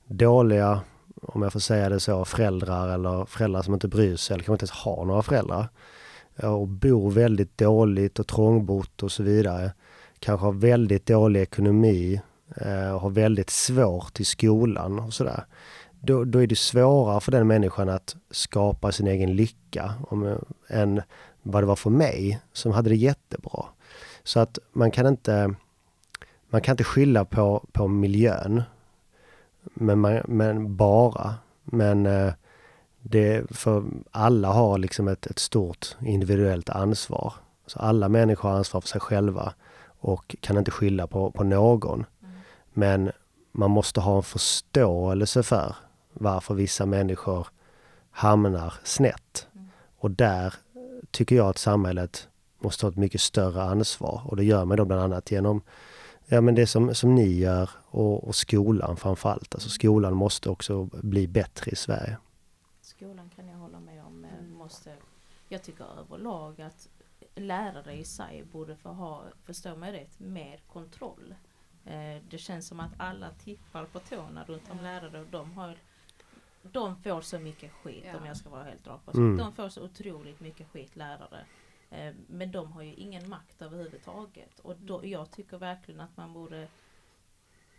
[0.07, 0.81] dåliga,
[1.23, 4.53] om jag får säga det så, föräldrar eller föräldrar som inte bryr sig eller kanske
[4.53, 5.69] inte ens har några föräldrar.
[6.43, 9.73] Och bor väldigt dåligt och trångbott och så vidare.
[10.19, 12.21] Kanske har väldigt dålig ekonomi
[12.57, 15.45] eh, och har väldigt svårt i skolan och sådär.
[16.01, 20.37] Då, då är det svårare för den människan att skapa sin egen lycka om, eh,
[20.69, 21.03] än
[21.43, 23.65] vad det var för mig som hade det jättebra.
[24.25, 25.55] Så att man kan inte
[26.51, 28.63] man kan inte skylla på, på miljön.
[29.63, 31.35] Men, man, men bara.
[31.65, 32.33] Men eh,
[33.01, 37.35] det, för alla har liksom ett, ett stort individuellt ansvar.
[37.67, 39.55] Så alla människor har ansvar för sig själva
[40.01, 42.05] och kan inte skylla på, på någon.
[42.23, 42.35] Mm.
[42.73, 43.13] Men
[43.53, 45.77] man måste ha en förståelse för
[46.13, 47.47] varför vissa människor
[48.11, 49.47] hamnar snett.
[49.55, 49.69] Mm.
[49.99, 50.55] Och där
[51.11, 54.85] tycker jag att samhället måste ha ett mycket större ansvar och det gör man då
[54.85, 55.63] bland annat genom
[56.33, 59.55] Ja men det som, som ni gör och, och skolan framförallt.
[59.55, 62.17] Alltså skolan måste också bli bättre i Sverige.
[62.81, 64.27] Skolan kan jag hålla med om.
[64.59, 64.95] Måste,
[65.49, 66.89] jag tycker överlag att
[67.35, 71.35] lärare i sig borde få ha, förstå mig rätt, mer kontroll.
[71.85, 75.77] Eh, det känns som att alla tippar på tårna runt om lärare och de har
[76.63, 78.19] de får så mycket skit ja.
[78.19, 79.01] om jag ska vara helt rak.
[79.15, 79.37] Mm.
[79.37, 81.45] De får så otroligt mycket skit lärare.
[81.91, 84.59] Eh, men de har ju ingen makt överhuvudtaget.
[84.59, 85.11] Och då, mm.
[85.11, 86.69] jag tycker verkligen att man borde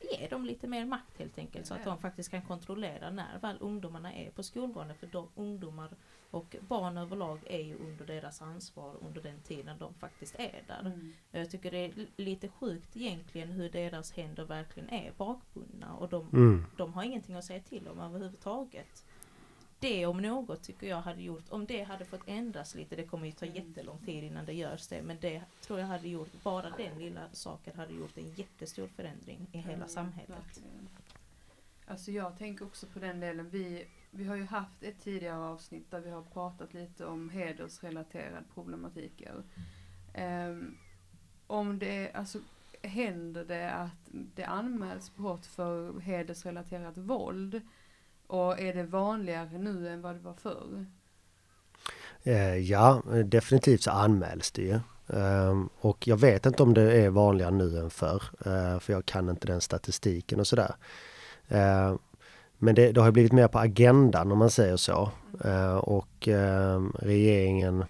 [0.01, 1.67] ge dem lite mer makt helt enkelt.
[1.67, 4.95] Så att de faktiskt kan kontrollera när väl ungdomarna är på skolgården.
[4.95, 5.89] För de ungdomar
[6.31, 10.79] och barn överlag är ju under deras ansvar under den tiden de faktiskt är där.
[10.79, 11.13] Mm.
[11.31, 15.95] Jag tycker det är lite sjukt egentligen hur deras händer verkligen är bakbundna.
[15.95, 16.65] Och de, mm.
[16.77, 19.05] de har ingenting att säga till om överhuvudtaget
[19.81, 23.25] det om något tycker jag hade gjort, om det hade fått ändras lite, det kommer
[23.25, 26.69] ju ta jättelång tid innan det görs det, men det tror jag hade gjort, bara
[26.69, 30.29] den lilla saken hade gjort en jättestor förändring i hela samhället.
[30.29, 30.89] Verkligen.
[31.85, 35.91] Alltså jag tänker också på den delen, vi vi har ju haft ett tidigare avsnitt
[35.91, 39.43] där vi har pratat lite om hedersrelaterad problematiker.
[40.17, 40.77] Um,
[41.47, 42.39] om det, alltså
[42.81, 47.61] händer det att det anmäls brott för hedersrelaterat våld?
[48.31, 50.85] Och är det vanligare nu än vad det var förr?
[52.23, 54.79] Eh, ja, definitivt så anmäls det ju.
[55.07, 59.05] Ehm, och jag vet inte om det är vanligare nu än förr, eh, för jag
[59.05, 60.75] kan inte den statistiken och sådär.
[61.47, 61.99] Ehm,
[62.57, 65.11] men det, det har blivit mer på agendan om man säger så.
[65.43, 66.27] Ehm, och
[66.93, 67.85] regeringen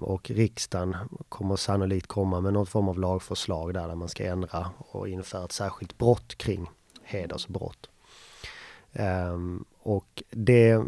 [0.00, 0.96] och riksdagen
[1.28, 5.44] kommer sannolikt komma med någon form av lagförslag där, där man ska ändra och införa
[5.44, 6.70] ett särskilt brott kring
[7.02, 7.89] hedersbrott.
[8.92, 10.84] Um, och det,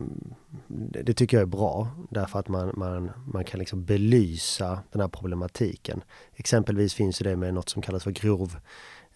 [1.02, 5.08] det tycker jag är bra därför att man, man, man kan liksom belysa den här
[5.08, 6.04] problematiken.
[6.34, 8.56] Exempelvis finns det med något som kallas för grov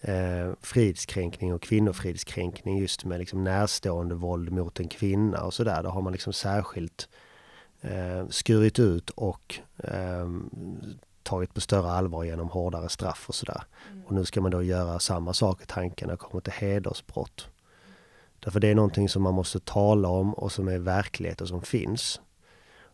[0.01, 5.83] eh, fridskränkning och kvinnofridskränkning just med liksom närstående våld mot en kvinna och sådär.
[5.83, 7.09] Då har man liksom särskilt
[7.81, 10.29] eh, skurit ut och eh,
[11.23, 13.63] tagit på större allvar genom hårdare straff och sådär.
[13.91, 14.05] Mm.
[14.05, 17.49] Och nu ska man då göra samma sak i tanken när det kommer till hedersbrott.
[18.39, 21.61] Därför det är någonting som man måste tala om och som är verklighet och som
[21.61, 22.21] finns.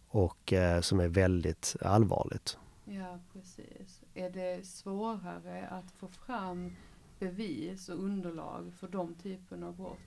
[0.07, 2.57] Och eh, som är väldigt allvarligt.
[2.85, 4.01] Ja, precis.
[4.13, 6.75] Är det svårare att få fram
[7.19, 9.97] bevis och underlag för de typen av brott?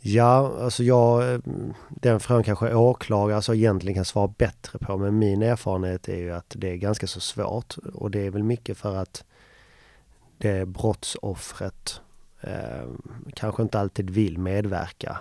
[0.00, 1.42] Ja, alltså jag,
[1.88, 6.32] den frågan kanske åklagare alltså egentligen kan svara bättre på, men min erfarenhet är ju
[6.32, 9.24] att det är ganska så svårt och det är väl mycket för att
[10.38, 12.00] det är brottsoffret
[12.40, 12.88] eh,
[13.34, 15.18] kanske inte alltid vill medverka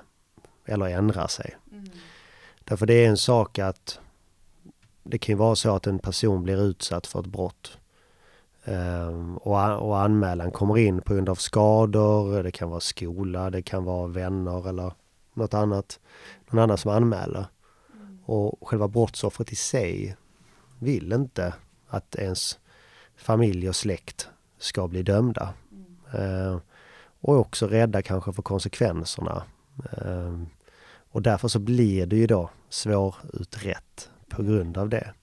[0.65, 1.55] eller ändra sig.
[1.71, 1.89] Mm.
[2.63, 3.99] Därför det är en sak att
[5.03, 7.77] det kan ju vara så att en person blir utsatt för ett brott
[8.63, 13.61] eh, och, och anmälan kommer in på grund av skador, det kan vara skola, det
[13.61, 14.93] kan vara vänner eller
[15.33, 15.99] något annat,
[16.49, 17.45] någon annan som anmäler.
[17.93, 18.19] Mm.
[18.25, 20.17] Och själva brottsoffret i sig
[20.79, 21.53] vill inte
[21.87, 22.59] att ens
[23.15, 25.53] familj och släkt ska bli dömda.
[25.71, 26.51] Mm.
[26.51, 26.59] Eh,
[27.25, 29.43] och också rädda kanske för konsekvenserna.
[29.91, 30.45] Ehm,
[31.11, 35.13] och därför så blir det ju då svårutrett på grund av det.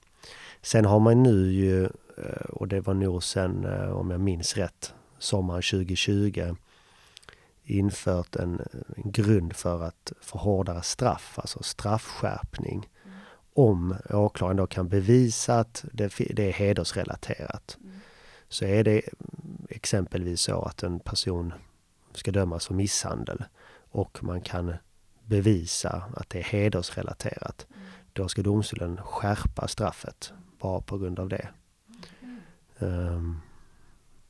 [0.62, 4.56] Sen har man nu ju, eh, och det var nog sen, eh, om jag minns
[4.56, 6.54] rätt, sommaren 2020
[7.64, 8.60] infört en,
[8.96, 12.88] en grund för att få hårdare straff, alltså straffskärpning.
[13.04, 13.16] Mm.
[13.54, 17.78] Om åklagaren då kan bevisa att det, det är hedersrelaterat.
[17.80, 18.00] Mm.
[18.48, 19.02] Så är det
[19.68, 21.52] exempelvis så att en person
[22.18, 23.44] ska dömas för misshandel
[23.90, 24.74] och man kan
[25.24, 27.66] bevisa att det är hedersrelaterat.
[27.70, 27.82] Mm.
[28.12, 31.48] Då ska domstolen skärpa straffet bara på grund av det.
[32.20, 32.40] Mm.
[32.78, 33.40] Um,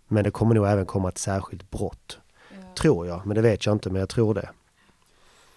[0.09, 2.19] men det kommer nog även komma ett särskilt brott.
[2.51, 2.75] Ja.
[2.75, 4.51] Tror jag, men det vet jag inte, men jag tror det.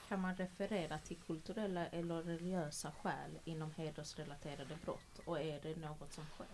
[0.09, 6.13] Kan man referera till kulturella eller religiösa skäl inom hedersrelaterade brott och är det något
[6.13, 6.45] som sker?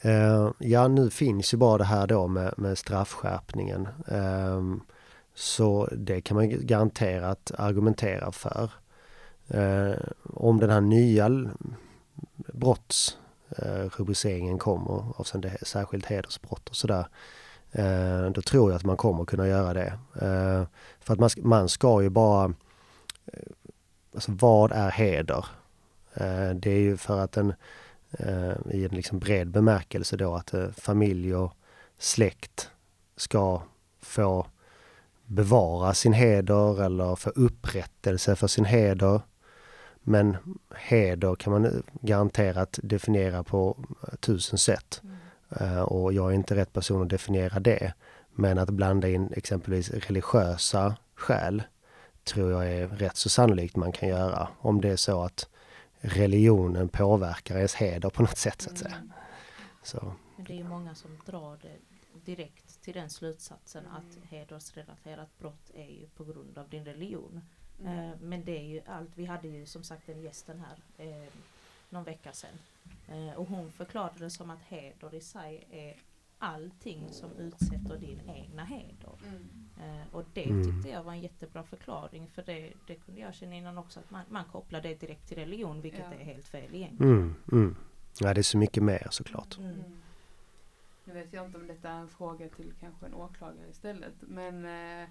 [0.00, 3.88] Eh, ja, nu finns ju bara det här då med, med straffskärpningen.
[4.08, 4.80] Ehm,
[5.34, 8.70] så det kan man garanterat argumentera för.
[9.48, 11.30] Eh, om den här nya
[12.34, 17.06] brottsrubriceringen eh, kommer avseende särskilt hedersbrott och sådär.
[18.34, 19.98] Då tror jag att man kommer kunna göra det.
[21.00, 22.52] För att man ska, man ska ju bara...
[24.14, 25.46] Alltså vad är heder?
[26.54, 27.52] Det är ju för att en
[28.70, 31.52] i en liksom bred bemärkelse då att eh, familj och
[31.98, 32.70] släkt
[33.16, 33.62] ska
[34.00, 34.46] få
[35.24, 39.20] bevara sin heder eller få upprättelse för sin heder.
[40.02, 40.36] Men
[40.76, 43.76] heder kan man garanterat definiera på
[44.20, 45.02] tusen sätt.
[45.02, 45.84] Mm.
[45.84, 47.92] Och jag är inte rätt person att definiera det.
[48.34, 51.62] Men att blanda in exempelvis religiösa skäl
[52.24, 54.48] tror jag är rätt så sannolikt man kan göra.
[54.58, 55.48] Om det är så att
[56.00, 58.96] religionen påverkar ens heder på något sätt så att säga.
[58.96, 59.12] Mm.
[59.82, 60.14] Så.
[60.36, 61.76] Men det är ju många som drar det
[62.24, 63.96] direkt till den slutsatsen mm.
[63.96, 67.40] att hedersrelaterat brott är ju på grund av din religion.
[67.80, 68.10] Mm.
[68.10, 71.28] Eh, men det är ju allt, vi hade ju som sagt en gästen här eh,
[71.90, 72.58] någon vecka sedan.
[73.08, 75.96] Eh, och hon förklarade det som att heder i sig är
[76.38, 79.18] allting som utsätter din egna heder.
[79.28, 79.48] Mm.
[79.80, 80.64] Eh, och det mm.
[80.64, 84.10] tyckte jag var en jättebra förklaring för det, det kunde jag känna innan också att
[84.10, 86.14] man, man kopplar det direkt till religion vilket ja.
[86.14, 87.12] är helt fel egentligen.
[87.12, 87.76] Mm, mm.
[88.20, 89.58] Ja det är så mycket mer såklart.
[89.58, 89.70] Mm.
[89.70, 89.96] mm.
[91.04, 94.64] Nu vet jag inte om detta är en fråga till kanske en åklagare istället men
[94.64, 95.08] eh,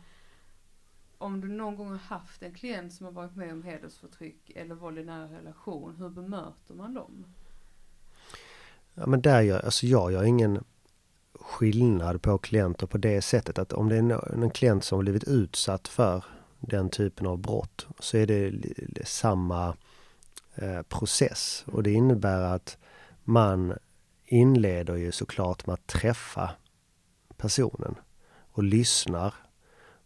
[1.17, 4.75] om du någon gång har haft en klient som har varit med om hedersförtryck eller
[4.75, 7.25] våld i nära relation, hur bemöter man dem?
[8.93, 10.63] Ja men där gör, alltså jag gör ingen
[11.39, 15.87] skillnad på klienter på det sättet att om det är en klient som blivit utsatt
[15.87, 16.25] för
[16.59, 19.77] den typen av brott så är det samma
[20.55, 22.77] eh, process och det innebär att
[23.23, 23.73] man
[24.25, 26.51] inleder ju såklart med att träffa
[27.37, 27.95] personen
[28.51, 29.33] och lyssnar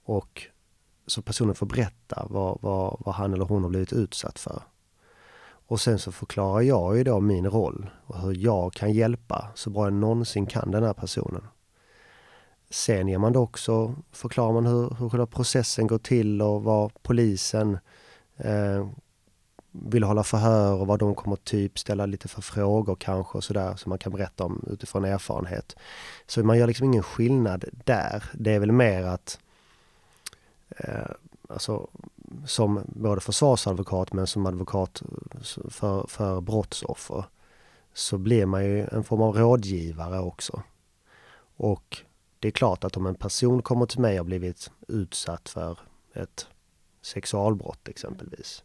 [0.03, 0.47] och
[1.07, 4.63] så personen får berätta vad, vad, vad han eller hon har blivit utsatt för.
[5.69, 9.69] Och sen så förklarar jag ju då min roll och hur jag kan hjälpa så
[9.69, 11.41] bra jag någonsin kan den här personen.
[12.69, 16.91] Sen ger man då också, förklarar man hur, hur själva processen går till och vad
[17.03, 17.77] polisen
[18.37, 18.87] eh,
[19.71, 23.75] vill hålla förhör och vad de kommer typ ställa lite för frågor kanske och sådär
[23.75, 25.75] som man kan berätta om utifrån erfarenhet.
[26.27, 28.23] Så man gör liksom ingen skillnad där.
[28.33, 29.39] Det är väl mer att
[30.69, 31.11] eh,
[31.49, 31.89] alltså
[32.45, 35.01] som både försvarsadvokat men som advokat
[35.69, 37.25] för, för brottsoffer
[37.93, 40.63] så blir man ju en form av rådgivare också.
[41.57, 41.97] Och
[42.39, 45.79] det är klart att om en person kommer till mig och blivit utsatt för
[46.13, 46.47] ett
[47.01, 48.63] sexualbrott exempelvis.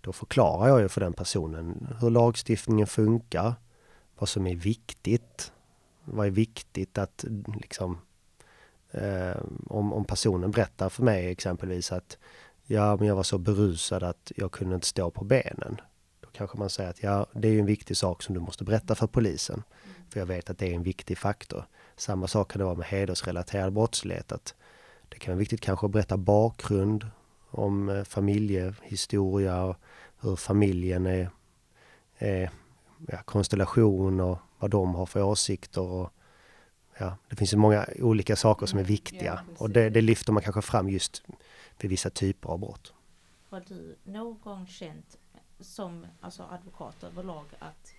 [0.00, 3.54] Då förklarar jag ju för den personen hur lagstiftningen funkar,
[4.18, 5.52] vad som är viktigt.
[6.04, 7.24] Vad är viktigt att
[7.60, 7.98] liksom
[8.90, 12.18] eh, om, om personen berättar för mig exempelvis att
[12.72, 15.80] ja, men jag var så berusad att jag kunde inte stå på benen.
[16.20, 18.94] Då kanske man säger att ja, det är en viktig sak som du måste berätta
[18.94, 19.62] för polisen.
[20.08, 21.64] För jag vet att det är en viktig faktor.
[21.96, 24.32] Samma sak kan det vara med hedersrelaterad brottslighet.
[24.32, 24.54] Att
[25.08, 27.06] det kan vara viktigt kanske att berätta bakgrund
[27.50, 29.76] om eh, familjehistoria och
[30.20, 31.30] hur familjen är,
[32.18, 32.50] är
[33.08, 35.80] ja, konstellation och vad de har för åsikter.
[35.82, 36.10] Och,
[36.98, 40.32] ja, det finns ju många olika saker som är viktiga ja, och det, det, lyfter
[40.32, 41.22] man kanske fram just
[41.80, 42.94] vid vissa typer av brott.
[43.48, 45.18] Har du någon gång känt
[45.60, 47.94] som alltså advokat överlag att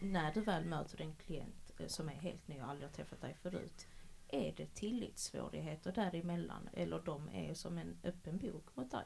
[0.00, 3.20] när du väl möter en klient eh, som är helt ny och aldrig har träffat
[3.20, 3.86] dig förut.
[4.28, 9.04] Är det tillitssvårigheter däremellan eller de är som en öppen bok mot dig?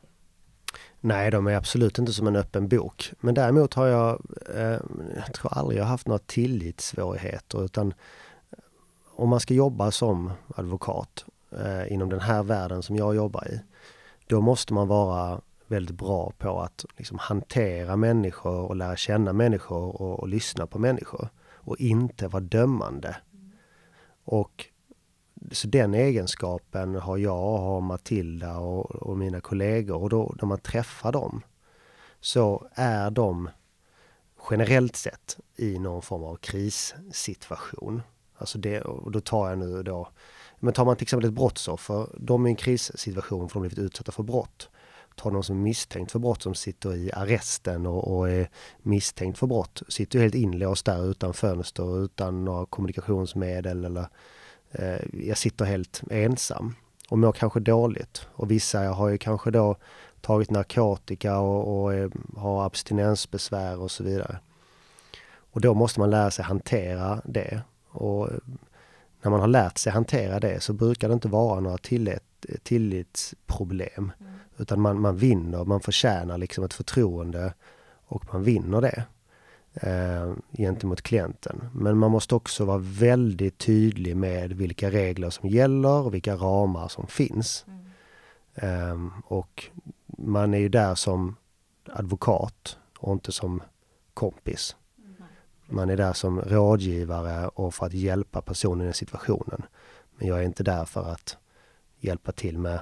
[1.01, 3.13] Nej, de är absolut inte som en öppen bok.
[3.21, 4.23] Men däremot har jag,
[4.55, 4.81] eh,
[5.17, 7.95] jag tror aldrig jag haft några tillitssvårigheter utan
[8.51, 8.59] eh,
[9.15, 13.61] om man ska jobba som advokat eh, inom den här världen som jag jobbar i,
[14.27, 20.03] då måste man vara väldigt bra på att liksom hantera människor och lära känna människor
[20.03, 21.29] och, och lyssna på människor.
[21.53, 23.17] Och inte vara dömande.
[24.25, 24.69] Och
[25.53, 30.47] så den egenskapen har jag och har Matilda och, och, mina kollegor och då när
[30.47, 31.43] man träffar dem
[32.21, 33.49] så är de
[34.51, 38.03] generellt sett i någon form av krissituation.
[38.37, 40.09] Alltså det, och då tar jag nu då,
[40.61, 43.69] men tar man till exempel ett brottsoffer, de är i en krissituation för de har
[43.69, 44.69] blivit utsatta för brott
[45.17, 48.49] Tar någon som är misstänkt för brott som sitter i arresten och, och är
[48.83, 49.83] misstänkt för brott.
[49.89, 54.09] Sitter helt inlåst där utan fönster, utan några kommunikationsmedel eller
[54.71, 56.75] eh, jag sitter helt ensam
[57.09, 58.27] och mår kanske dåligt.
[58.35, 59.77] Och vissa har ju kanske då
[60.21, 64.39] tagit narkotika och, och är, har abstinensbesvär och så vidare.
[65.37, 67.61] Och då måste man lära sig hantera det.
[67.89, 68.31] Och
[69.25, 74.13] när man har lärt sig hantera det så brukar det inte vara några tillit, tillitsproblem.
[74.21, 74.33] Mm.
[74.59, 77.55] Utan man, man vinner, man förtjänar liksom ett förtroende
[78.07, 79.05] och man vinner det
[79.75, 81.69] eh, gentemot klienten.
[81.75, 86.89] Men man måste också vara väldigt tydlig med vilka regler som gäller och vilka ramar
[86.89, 87.67] som finns.
[87.69, 87.81] Mm.
[88.55, 89.65] Eh, och
[90.07, 91.37] man är ju där som
[91.93, 93.63] advokat och inte som
[94.15, 94.77] kompis.
[95.75, 99.63] Man är där som rådgivare och för att hjälpa personen i situationen.
[100.17, 101.37] Men jag är inte där för att
[102.01, 102.81] hjälpa till med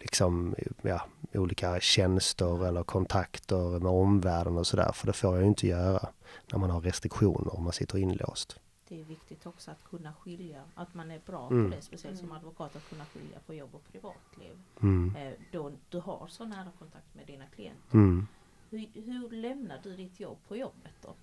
[0.00, 1.02] liksom, ja,
[1.34, 4.92] olika tjänster eller kontakter med omvärlden och sådär.
[4.92, 6.08] För det får jag ju inte göra
[6.52, 8.60] när man har restriktioner och man sitter inlåst.
[8.88, 11.70] Det är viktigt också att kunna skilja, att man är bra mm.
[11.70, 14.58] på det, speciellt som advokat, att kunna skilja på jobb och privatliv.
[14.82, 15.16] Mm.
[15.16, 17.94] Eh, då du har så nära kontakt med dina klienter.
[17.94, 18.26] Mm.
[18.70, 21.14] Hur, hur lämnar du ditt jobb på jobbet då?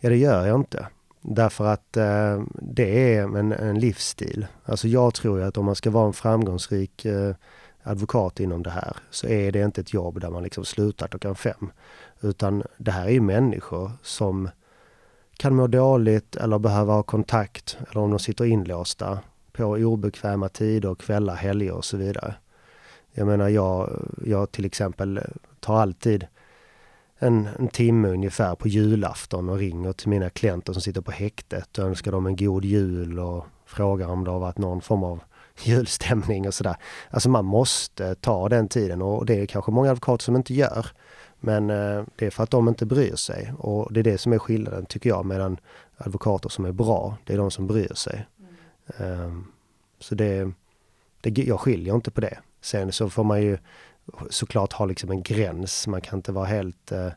[0.00, 0.86] Ja, det gör jag inte.
[1.20, 4.46] Därför att eh, det är en, en livsstil.
[4.64, 7.34] Alltså jag tror ju att om man ska vara en framgångsrik eh,
[7.82, 11.34] advokat inom det här så är det inte ett jobb där man liksom slutar klockan
[11.34, 11.70] fem.
[12.20, 14.48] Utan det här är ju människor som
[15.36, 19.18] kan må dåligt eller behöva ha kontakt eller om de sitter inlåsta
[19.52, 22.34] på obekväma tider, kvällar, helger och så vidare.
[23.12, 23.90] Jag menar jag,
[24.24, 25.20] jag till exempel
[25.60, 26.26] tar alltid
[27.24, 31.78] en, en timme ungefär på julafton och ringer till mina klienter som sitter på häktet
[31.78, 35.20] och önskar dem en god jul och frågar om det har varit någon form av
[35.62, 36.76] julstämning och sådär.
[37.10, 40.86] Alltså man måste ta den tiden och det är kanske många advokater som inte gör.
[41.40, 44.32] Men eh, det är för att de inte bryr sig och det är det som
[44.32, 45.58] är skillnaden tycker jag mellan
[45.96, 47.16] advokater som är bra.
[47.24, 48.26] Det är de som bryr sig.
[48.98, 49.20] Mm.
[49.20, 49.46] Um,
[50.00, 50.52] så det,
[51.20, 52.38] det, jag skiljer inte på det.
[52.60, 53.58] Sen så får man ju
[54.30, 55.86] såklart ha liksom en gräns.
[55.86, 57.10] Man kan inte vara helt eh,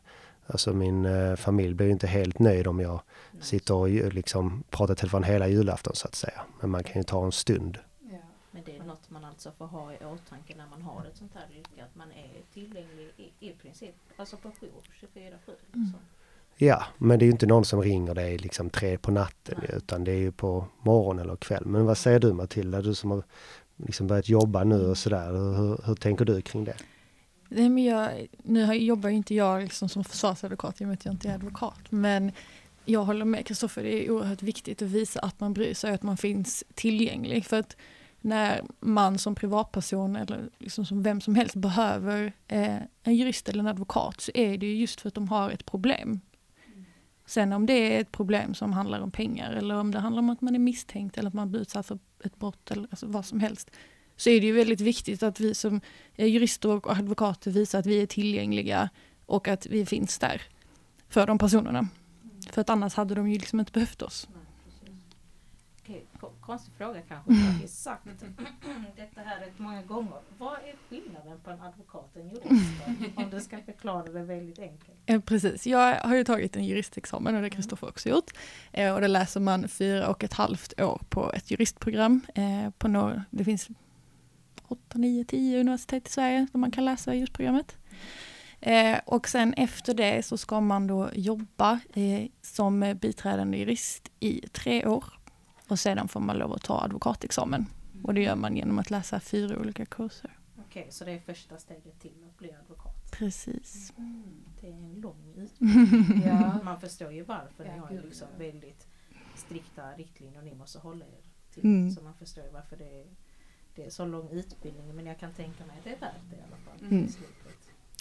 [0.50, 3.00] Alltså min eh, familj blir inte helt nöjd om jag
[3.40, 6.40] sitter och liksom pratar telefon hela julafton så att säga.
[6.60, 7.78] Men man kan ju ta en stund.
[8.00, 8.18] Ja.
[8.50, 11.34] Men det är något man alltså får ha i åtanke när man har ett sånt
[11.34, 11.84] här yrke.
[11.84, 14.82] Att man är tillgänglig i, i princip alltså på jour
[15.14, 15.30] 24-7.
[15.46, 16.00] Liksom.
[16.56, 19.70] Ja, men det är ju inte någon som ringer dig liksom tre på natten Nej.
[19.76, 21.66] utan det är ju på morgon eller kväll.
[21.66, 23.22] Men vad säger du Matilda, du som har
[23.86, 25.32] liksom börjat jobba nu och sådär.
[25.32, 26.76] Hur, hur tänker du kring det?
[27.48, 31.04] Nej, men jag, nu jobbar ju inte jag liksom som försvarsadvokat i och med att
[31.04, 31.80] jag inte är advokat.
[31.90, 32.32] Men
[32.84, 35.94] jag håller med Kristoffer, det är oerhört viktigt att visa att man bryr sig och
[35.94, 37.44] att man finns tillgänglig.
[37.44, 37.76] För att
[38.20, 43.60] när man som privatperson eller liksom som vem som helst behöver eh, en jurist eller
[43.60, 46.20] en advokat så är det ju just för att de har ett problem.
[47.26, 50.30] Sen om det är ett problem som handlar om pengar eller om det handlar om
[50.30, 53.24] att man är misstänkt eller att man blir utsatt för ett brott eller alltså vad
[53.24, 53.70] som helst
[54.16, 55.80] så är det ju väldigt viktigt att vi som
[56.16, 58.88] jurister och advokater visar att vi är tillgängliga
[59.26, 60.42] och att vi finns där
[61.08, 61.88] för de personerna.
[62.50, 64.28] För att annars hade de ju liksom inte behövt oss.
[65.88, 67.68] Okej, ko- konstig fråga kanske.
[67.68, 68.04] Sagt
[68.96, 70.18] detta här rätt många gånger.
[70.38, 72.80] Vad är skillnaden på en advokat och en jurist?
[73.16, 74.96] Om du ska förklara det väldigt enkelt.
[75.06, 78.30] Eh, precis, jag har ju tagit en juristexamen och det har Kristoffer också gjort.
[78.72, 82.20] Eh, och det läser man fyra och ett halvt år på ett juristprogram.
[82.34, 83.68] Eh, på några, det finns
[84.68, 87.76] åtta, nio, tio universitet i Sverige där man kan läsa just programmet.
[88.60, 94.40] Eh, och sen efter det så ska man då jobba eh, som biträdande jurist i
[94.52, 95.04] tre år.
[95.68, 97.66] Och sedan får man lov att ta advokatexamen.
[98.02, 100.38] Och det gör man genom att läsa fyra olika kurser.
[100.58, 103.10] Okej, så det är första steget till att bli advokat.
[103.12, 103.92] Precis.
[104.60, 106.22] Det är en lång utbildning.
[106.26, 106.60] Ja.
[106.64, 108.86] Man förstår ju varför Ja, ni har liksom väldigt
[109.34, 111.64] strikta riktlinjer ni måste hålla er till.
[111.64, 111.90] Mm.
[111.90, 113.06] Så man förstår ju varför det är,
[113.74, 114.94] det är så lång utbildning.
[114.96, 116.90] Men jag kan tänka mig att det är värt det i alla fall.
[116.90, 117.08] Mm.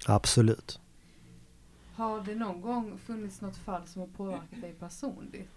[0.07, 0.79] Absolut.
[1.93, 5.49] Har det någon gång funnits något fall som har påverkat dig personligt?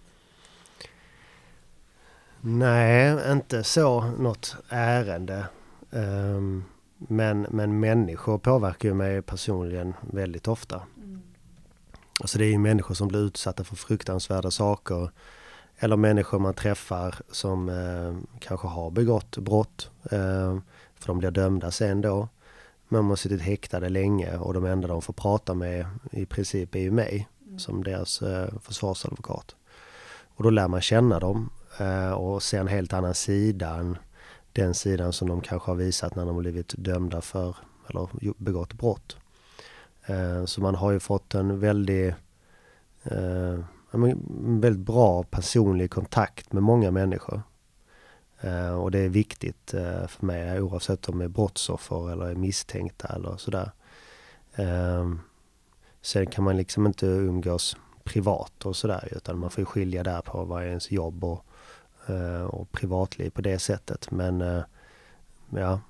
[2.41, 5.47] Nej, inte så något ärende.
[5.91, 6.63] Ehm,
[6.97, 10.81] men, men människor påverkar ju mig personligen väldigt ofta.
[10.97, 11.21] Mm.
[12.21, 15.11] Alltså det är ju människor som blir utsatta för fruktansvärda saker.
[15.77, 19.89] Eller människor man träffar som eh, kanske har begått brott.
[20.03, 20.57] Eh,
[20.95, 22.27] för de blir dömda sen då.
[22.89, 26.75] Men de har suttit häktade länge och de enda de får prata med i princip
[26.75, 27.59] är ju mig Mm.
[27.59, 29.55] som deras eh, försvarsadvokat.
[30.35, 33.97] Och då lär man känna dem Eh, och se en helt annan sida än
[34.53, 37.55] den sidan som de kanske har visat när de har blivit dömda för
[37.89, 39.17] eller begått brott.
[40.05, 42.13] Eh, så man har ju fått en väldigt,
[43.03, 43.59] eh,
[43.91, 47.41] en väldigt bra personlig kontakt med många människor.
[48.79, 49.71] Och det är viktigt
[50.07, 53.71] för mig oavsett om de är brottsoffer eller är misstänkta eller sådär.
[56.01, 60.21] Sen kan man liksom inte umgås privat och sådär utan man får ju skilja där
[60.21, 61.45] på vad är ens jobb och,
[62.49, 64.11] och privatliv på det sättet.
[64.11, 64.63] Men eh,
[65.49, 65.81] ja,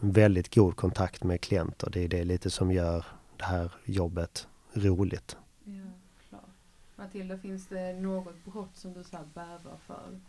[0.00, 1.90] väldigt god kontakt med klienter.
[1.90, 5.36] Det är det lite som gör det här jobbet roligt.
[5.64, 5.90] Ja,
[6.28, 6.50] klart.
[6.96, 10.20] Matilda, finns det något brott som du så här bävar för?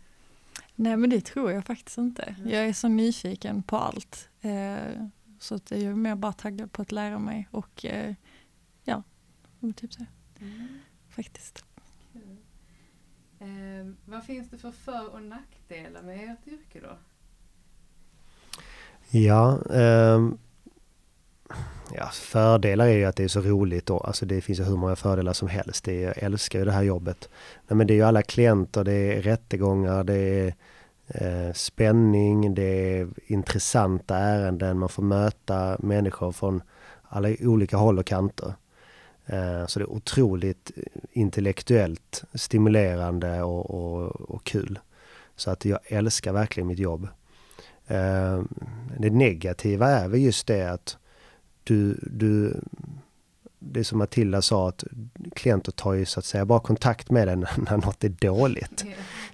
[0.74, 2.22] Nej men det tror jag faktiskt inte.
[2.22, 2.50] Mm.
[2.50, 4.28] Jag är så nyfiken på allt.
[4.40, 5.06] Eh,
[5.38, 8.14] så att jag är mer bara taggad på att lära mig och eh,
[8.84, 9.02] ja,
[9.76, 10.04] typ så.
[11.08, 11.64] Faktiskt.
[13.40, 16.96] Eh, vad finns det för för och nackdelar med ert yrke då?
[19.10, 20.28] Ja, eh,
[21.94, 23.98] ja, fördelar är ju att det är så roligt då.
[23.98, 25.84] Alltså det finns ju hur många fördelar som helst.
[25.84, 27.28] Det är, jag älskar ju det här jobbet.
[27.68, 30.54] Nej, men det är ju alla klienter, det är rättegångar, det är
[31.08, 34.78] eh, spänning, det är intressanta ärenden.
[34.78, 36.62] Man får möta människor från
[37.02, 38.54] alla olika håll och kanter.
[39.28, 40.70] Eh, så det är otroligt
[41.12, 44.78] intellektuellt stimulerande och, och, och kul.
[45.36, 47.08] Så att jag älskar verkligen mitt jobb.
[47.86, 48.42] Eh,
[48.98, 50.96] det negativa är väl just det att
[51.64, 52.60] du, du
[53.58, 54.84] det är som Matilda sa att
[55.34, 58.84] klienter tar ju så att säga bara kontakt med en när något är dåligt.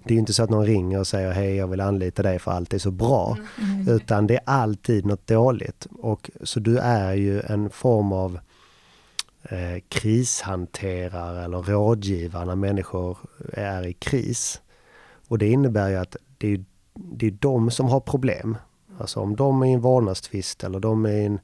[0.05, 2.39] Det är ju inte så att någon ringer och säger hej jag vill anlita dig
[2.39, 3.39] för allt är så bra.
[3.63, 3.89] Mm.
[3.89, 5.87] Utan det är alltid något dåligt.
[5.91, 8.39] Och så du är ju en form av
[9.51, 13.19] eh, krishanterare eller rådgivare när människor
[13.53, 14.61] är i kris.
[15.29, 16.65] Och det innebär ju att det är,
[16.95, 18.57] det är de som har problem.
[18.99, 21.41] Alltså om de är i en vårdnadstvist eller de är, en,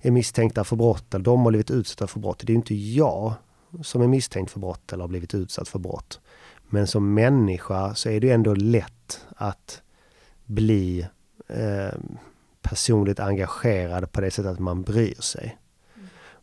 [0.00, 2.42] är misstänkta för brott eller de har blivit utsatta för brott.
[2.44, 3.34] Det är inte jag
[3.82, 6.20] som är misstänkt för brott eller har blivit utsatt för brott.
[6.68, 9.82] Men som människa så är det ju ändå lätt att
[10.44, 11.06] bli
[11.48, 11.98] eh,
[12.62, 15.58] personligt engagerad på det sättet att man bryr sig.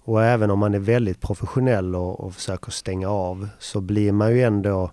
[0.05, 4.31] Och även om man är väldigt professionell och, och försöker stänga av så blir man
[4.31, 4.91] ju ändå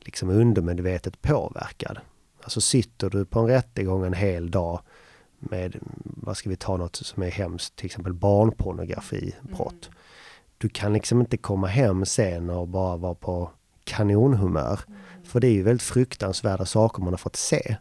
[0.00, 1.98] liksom undermedvetet påverkad.
[2.42, 4.80] Alltså sitter du på en rättegång en hel dag
[5.38, 9.86] med, vad ska vi ta något som är hemskt, till exempel barnpornografibrott.
[9.86, 9.98] Mm.
[10.58, 13.50] Du kan liksom inte komma hem sen och bara vara på
[13.84, 14.80] kanonhumör.
[14.88, 15.00] Mm.
[15.24, 17.76] För det är ju väldigt fruktansvärda saker man har fått se.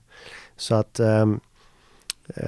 [0.58, 1.40] Så att um,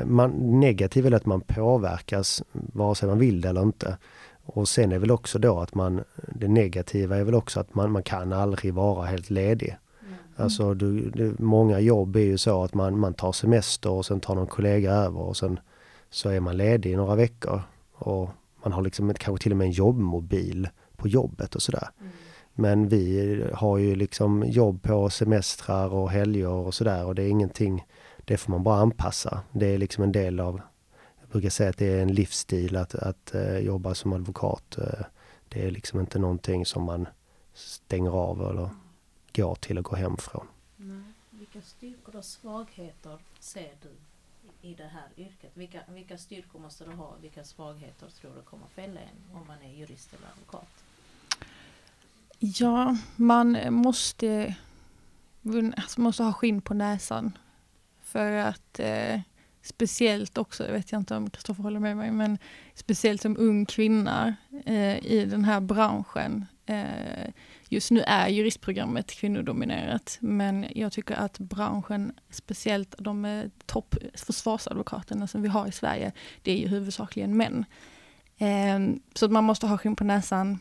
[0.06, 3.98] man, negativ är att man påverkas vare sig man vill det eller inte.
[4.46, 6.04] Och sen är väl också då att man,
[6.36, 9.78] det negativa är väl också att man, man kan aldrig vara helt ledig.
[10.02, 10.16] Mm.
[10.36, 14.20] Alltså du, det, många jobb är ju så att man, man tar semester och sen
[14.20, 15.60] tar någon kollega över och sen
[16.10, 17.62] så är man ledig i några veckor.
[17.94, 18.30] Och
[18.64, 21.90] man har liksom kanske till och med en jobbmobil på jobbet och sådär.
[22.00, 22.12] Mm.
[22.54, 27.30] Men vi har ju liksom jobb på semestrar och helger och sådär och det är
[27.30, 27.86] ingenting,
[28.28, 29.42] det får man bara anpassa.
[29.52, 30.62] Det är liksom en del av,
[31.20, 34.78] jag brukar säga att det är en livsstil att, att uh, jobba som advokat.
[34.78, 35.06] Uh,
[35.50, 37.08] det är liksom inte någonting som man
[37.54, 38.70] stänger av eller
[39.36, 40.48] går till och går hem från.
[40.76, 41.14] Nej.
[41.30, 43.90] Vilka styrkor och svagheter ser du
[44.70, 45.52] i det här yrket?
[45.54, 47.14] Vilka, vilka styrkor måste du ha?
[47.22, 50.70] Vilka svagheter tror du kommer fälla en om man är jurist eller advokat?
[52.40, 54.56] Ja, man måste,
[55.76, 57.32] alltså måste ha skinn på näsan.
[58.08, 59.20] För att eh,
[59.62, 62.38] speciellt också, jag vet jag inte om Kristoffer håller med mig, men
[62.74, 64.36] speciellt som ung kvinna
[64.66, 66.46] eh, i den här branschen.
[66.66, 67.30] Eh,
[67.70, 75.42] just nu är juristprogrammet kvinnodominerat, men jag tycker att branschen, speciellt de topp försvarsadvokaterna som
[75.42, 77.66] vi har i Sverige, det är ju huvudsakligen män.
[78.38, 78.80] Eh,
[79.14, 80.60] så man måste ha skinn på näsan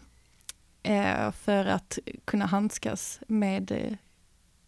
[0.82, 3.92] eh, för att kunna handskas med, eh,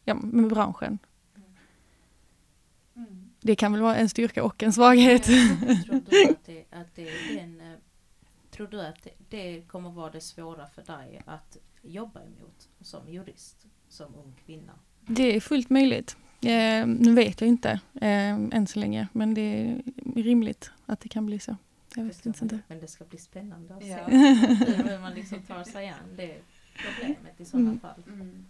[0.05, 0.99] ja, med branschen.
[3.41, 5.25] Det kan väl vara en styrka och en svaghet.
[5.87, 7.79] tror du att det, att det är den, eh,
[8.51, 13.09] tror du att det, det kommer vara det svåra för dig att jobba emot som
[13.09, 14.73] jurist, som ung kvinna?
[15.01, 16.17] Det är fullt möjligt.
[16.41, 19.83] Eh, nu vet jag inte eh, än så länge, men det är
[20.23, 21.57] rimligt att det kan bli så.
[21.95, 22.45] Jag vet inte.
[22.45, 22.59] inte.
[22.69, 23.97] Men det ska bli spännande att ja.
[24.67, 26.39] se hur man liksom tar sig an det
[26.77, 27.81] problemet i sådana mm.
[27.81, 28.03] fall.
[28.07, 28.47] Mm.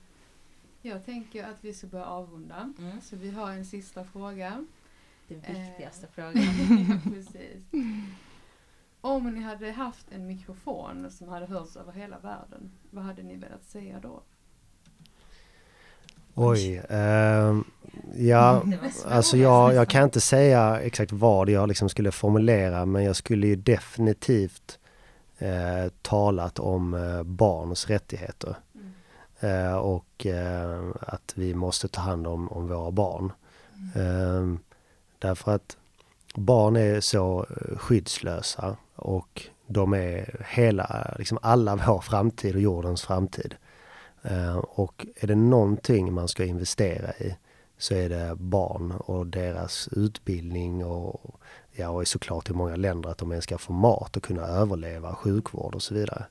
[0.82, 2.72] Jag tänker att vi ska börja avrunda.
[2.78, 3.01] Mm.
[3.01, 4.66] Så vi har en sista fråga.
[5.28, 6.12] Den viktigaste eh.
[6.14, 6.44] frågan.
[6.88, 7.64] ja, precis.
[9.00, 13.36] Om ni hade haft en mikrofon som hade hörts över hela världen, vad hade ni
[13.36, 14.22] velat säga då?
[16.34, 16.76] Oj.
[16.88, 17.56] Eh,
[18.16, 18.62] ja,
[19.06, 23.46] alltså jag, jag kan inte säga exakt vad jag liksom skulle formulera men jag skulle
[23.46, 24.78] ju definitivt
[25.38, 28.56] eh, talat om eh, barns rättigheter.
[28.74, 29.66] Mm.
[29.70, 33.32] Eh, och eh, att vi måste ta hand om, om våra barn.
[35.18, 35.76] Därför att
[36.34, 43.02] barn är så eh, skyddslösa och de är hela, liksom alla vår framtid och jordens
[43.02, 43.54] framtid.
[44.22, 47.36] Eh, och är det någonting man ska investera i
[47.78, 51.40] så är det barn och deras utbildning och,
[51.72, 55.14] ja, och såklart i många länder att de ens ska få mat och kunna överleva,
[55.14, 56.24] sjukvård och så vidare.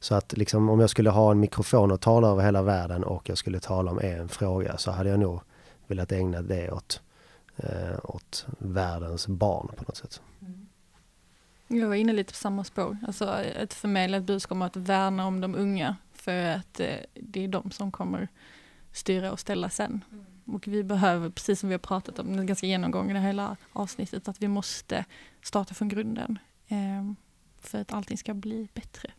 [0.00, 3.28] Så att liksom om jag skulle ha en mikrofon och tala över hela världen och
[3.28, 5.40] jag skulle tala om en fråga så hade jag nog
[5.86, 7.00] velat ägna det åt,
[7.58, 10.22] eh, åt världens barn på något sätt.
[10.40, 10.68] Mm.
[11.68, 15.40] Jag var inne lite på samma spår, alltså ett förmedlat budskap om att värna om
[15.40, 18.28] de unga för att eh, det är de som kommer
[18.92, 20.04] styra och ställa sen.
[20.12, 20.24] Mm.
[20.44, 24.28] Och vi behöver, precis som vi har pratat om, ganska genomgång i det hela avsnittet,
[24.28, 25.04] att vi måste
[25.42, 26.38] starta från grunden.
[26.68, 27.12] Eh,
[27.58, 29.10] för att allting ska bli bättre.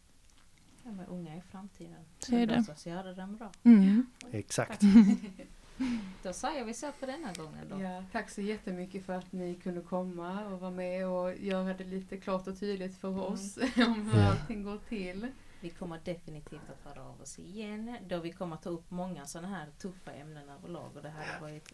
[0.84, 2.06] Ja, men unga i framtiden.
[2.20, 2.66] Så är det.
[2.78, 3.52] Så göra den bra.
[3.64, 4.06] Mm.
[4.32, 4.82] Exakt.
[6.24, 7.82] Då säger vi så för denna gången då.
[7.82, 11.84] Ja, tack så jättemycket för att ni kunde komma och vara med och göra det
[11.84, 13.20] lite klart och tydligt för mm.
[13.20, 15.28] oss om hur allting går till.
[15.62, 19.26] Vi kommer definitivt att höra av oss igen då vi kommer att ta upp många
[19.26, 20.92] sådana här tuffa ämnen överlag.
[20.96, 21.74] Och det här var ett,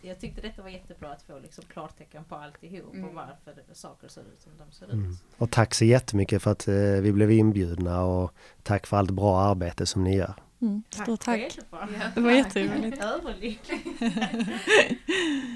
[0.00, 3.08] jag tyckte detta var jättebra att få liksom klartecken på alltihop mm.
[3.08, 5.10] och varför saker ser ut som de ser mm.
[5.10, 5.18] ut.
[5.36, 8.32] Och tack så jättemycket för att eh, vi blev inbjudna och
[8.62, 10.34] tack för allt bra arbete som ni gör.
[10.60, 11.52] Mm, stort tack.
[11.70, 12.14] tack.
[12.14, 12.98] Det var jätteroligt.
[13.02, 13.86] Överlycklig.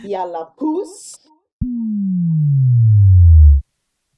[0.05, 1.27] Jalla puss!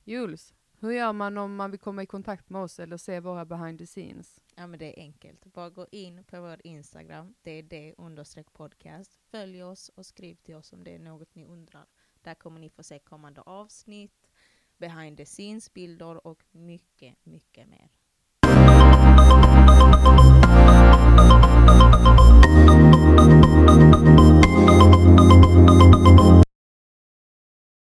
[0.05, 3.45] Jules, hur gör man om man vill komma i kontakt med oss eller se våra
[3.45, 4.41] behind the scenes?
[4.55, 5.45] Ja men det är enkelt.
[5.45, 9.18] Bara gå in på vår Instagram, det är det understreck podcast.
[9.30, 11.87] Följ oss och skriv till oss om det är något ni undrar.
[12.22, 14.30] Där kommer ni få se kommande avsnitt,
[14.78, 17.89] behind the scenes bilder och mycket, mycket mer.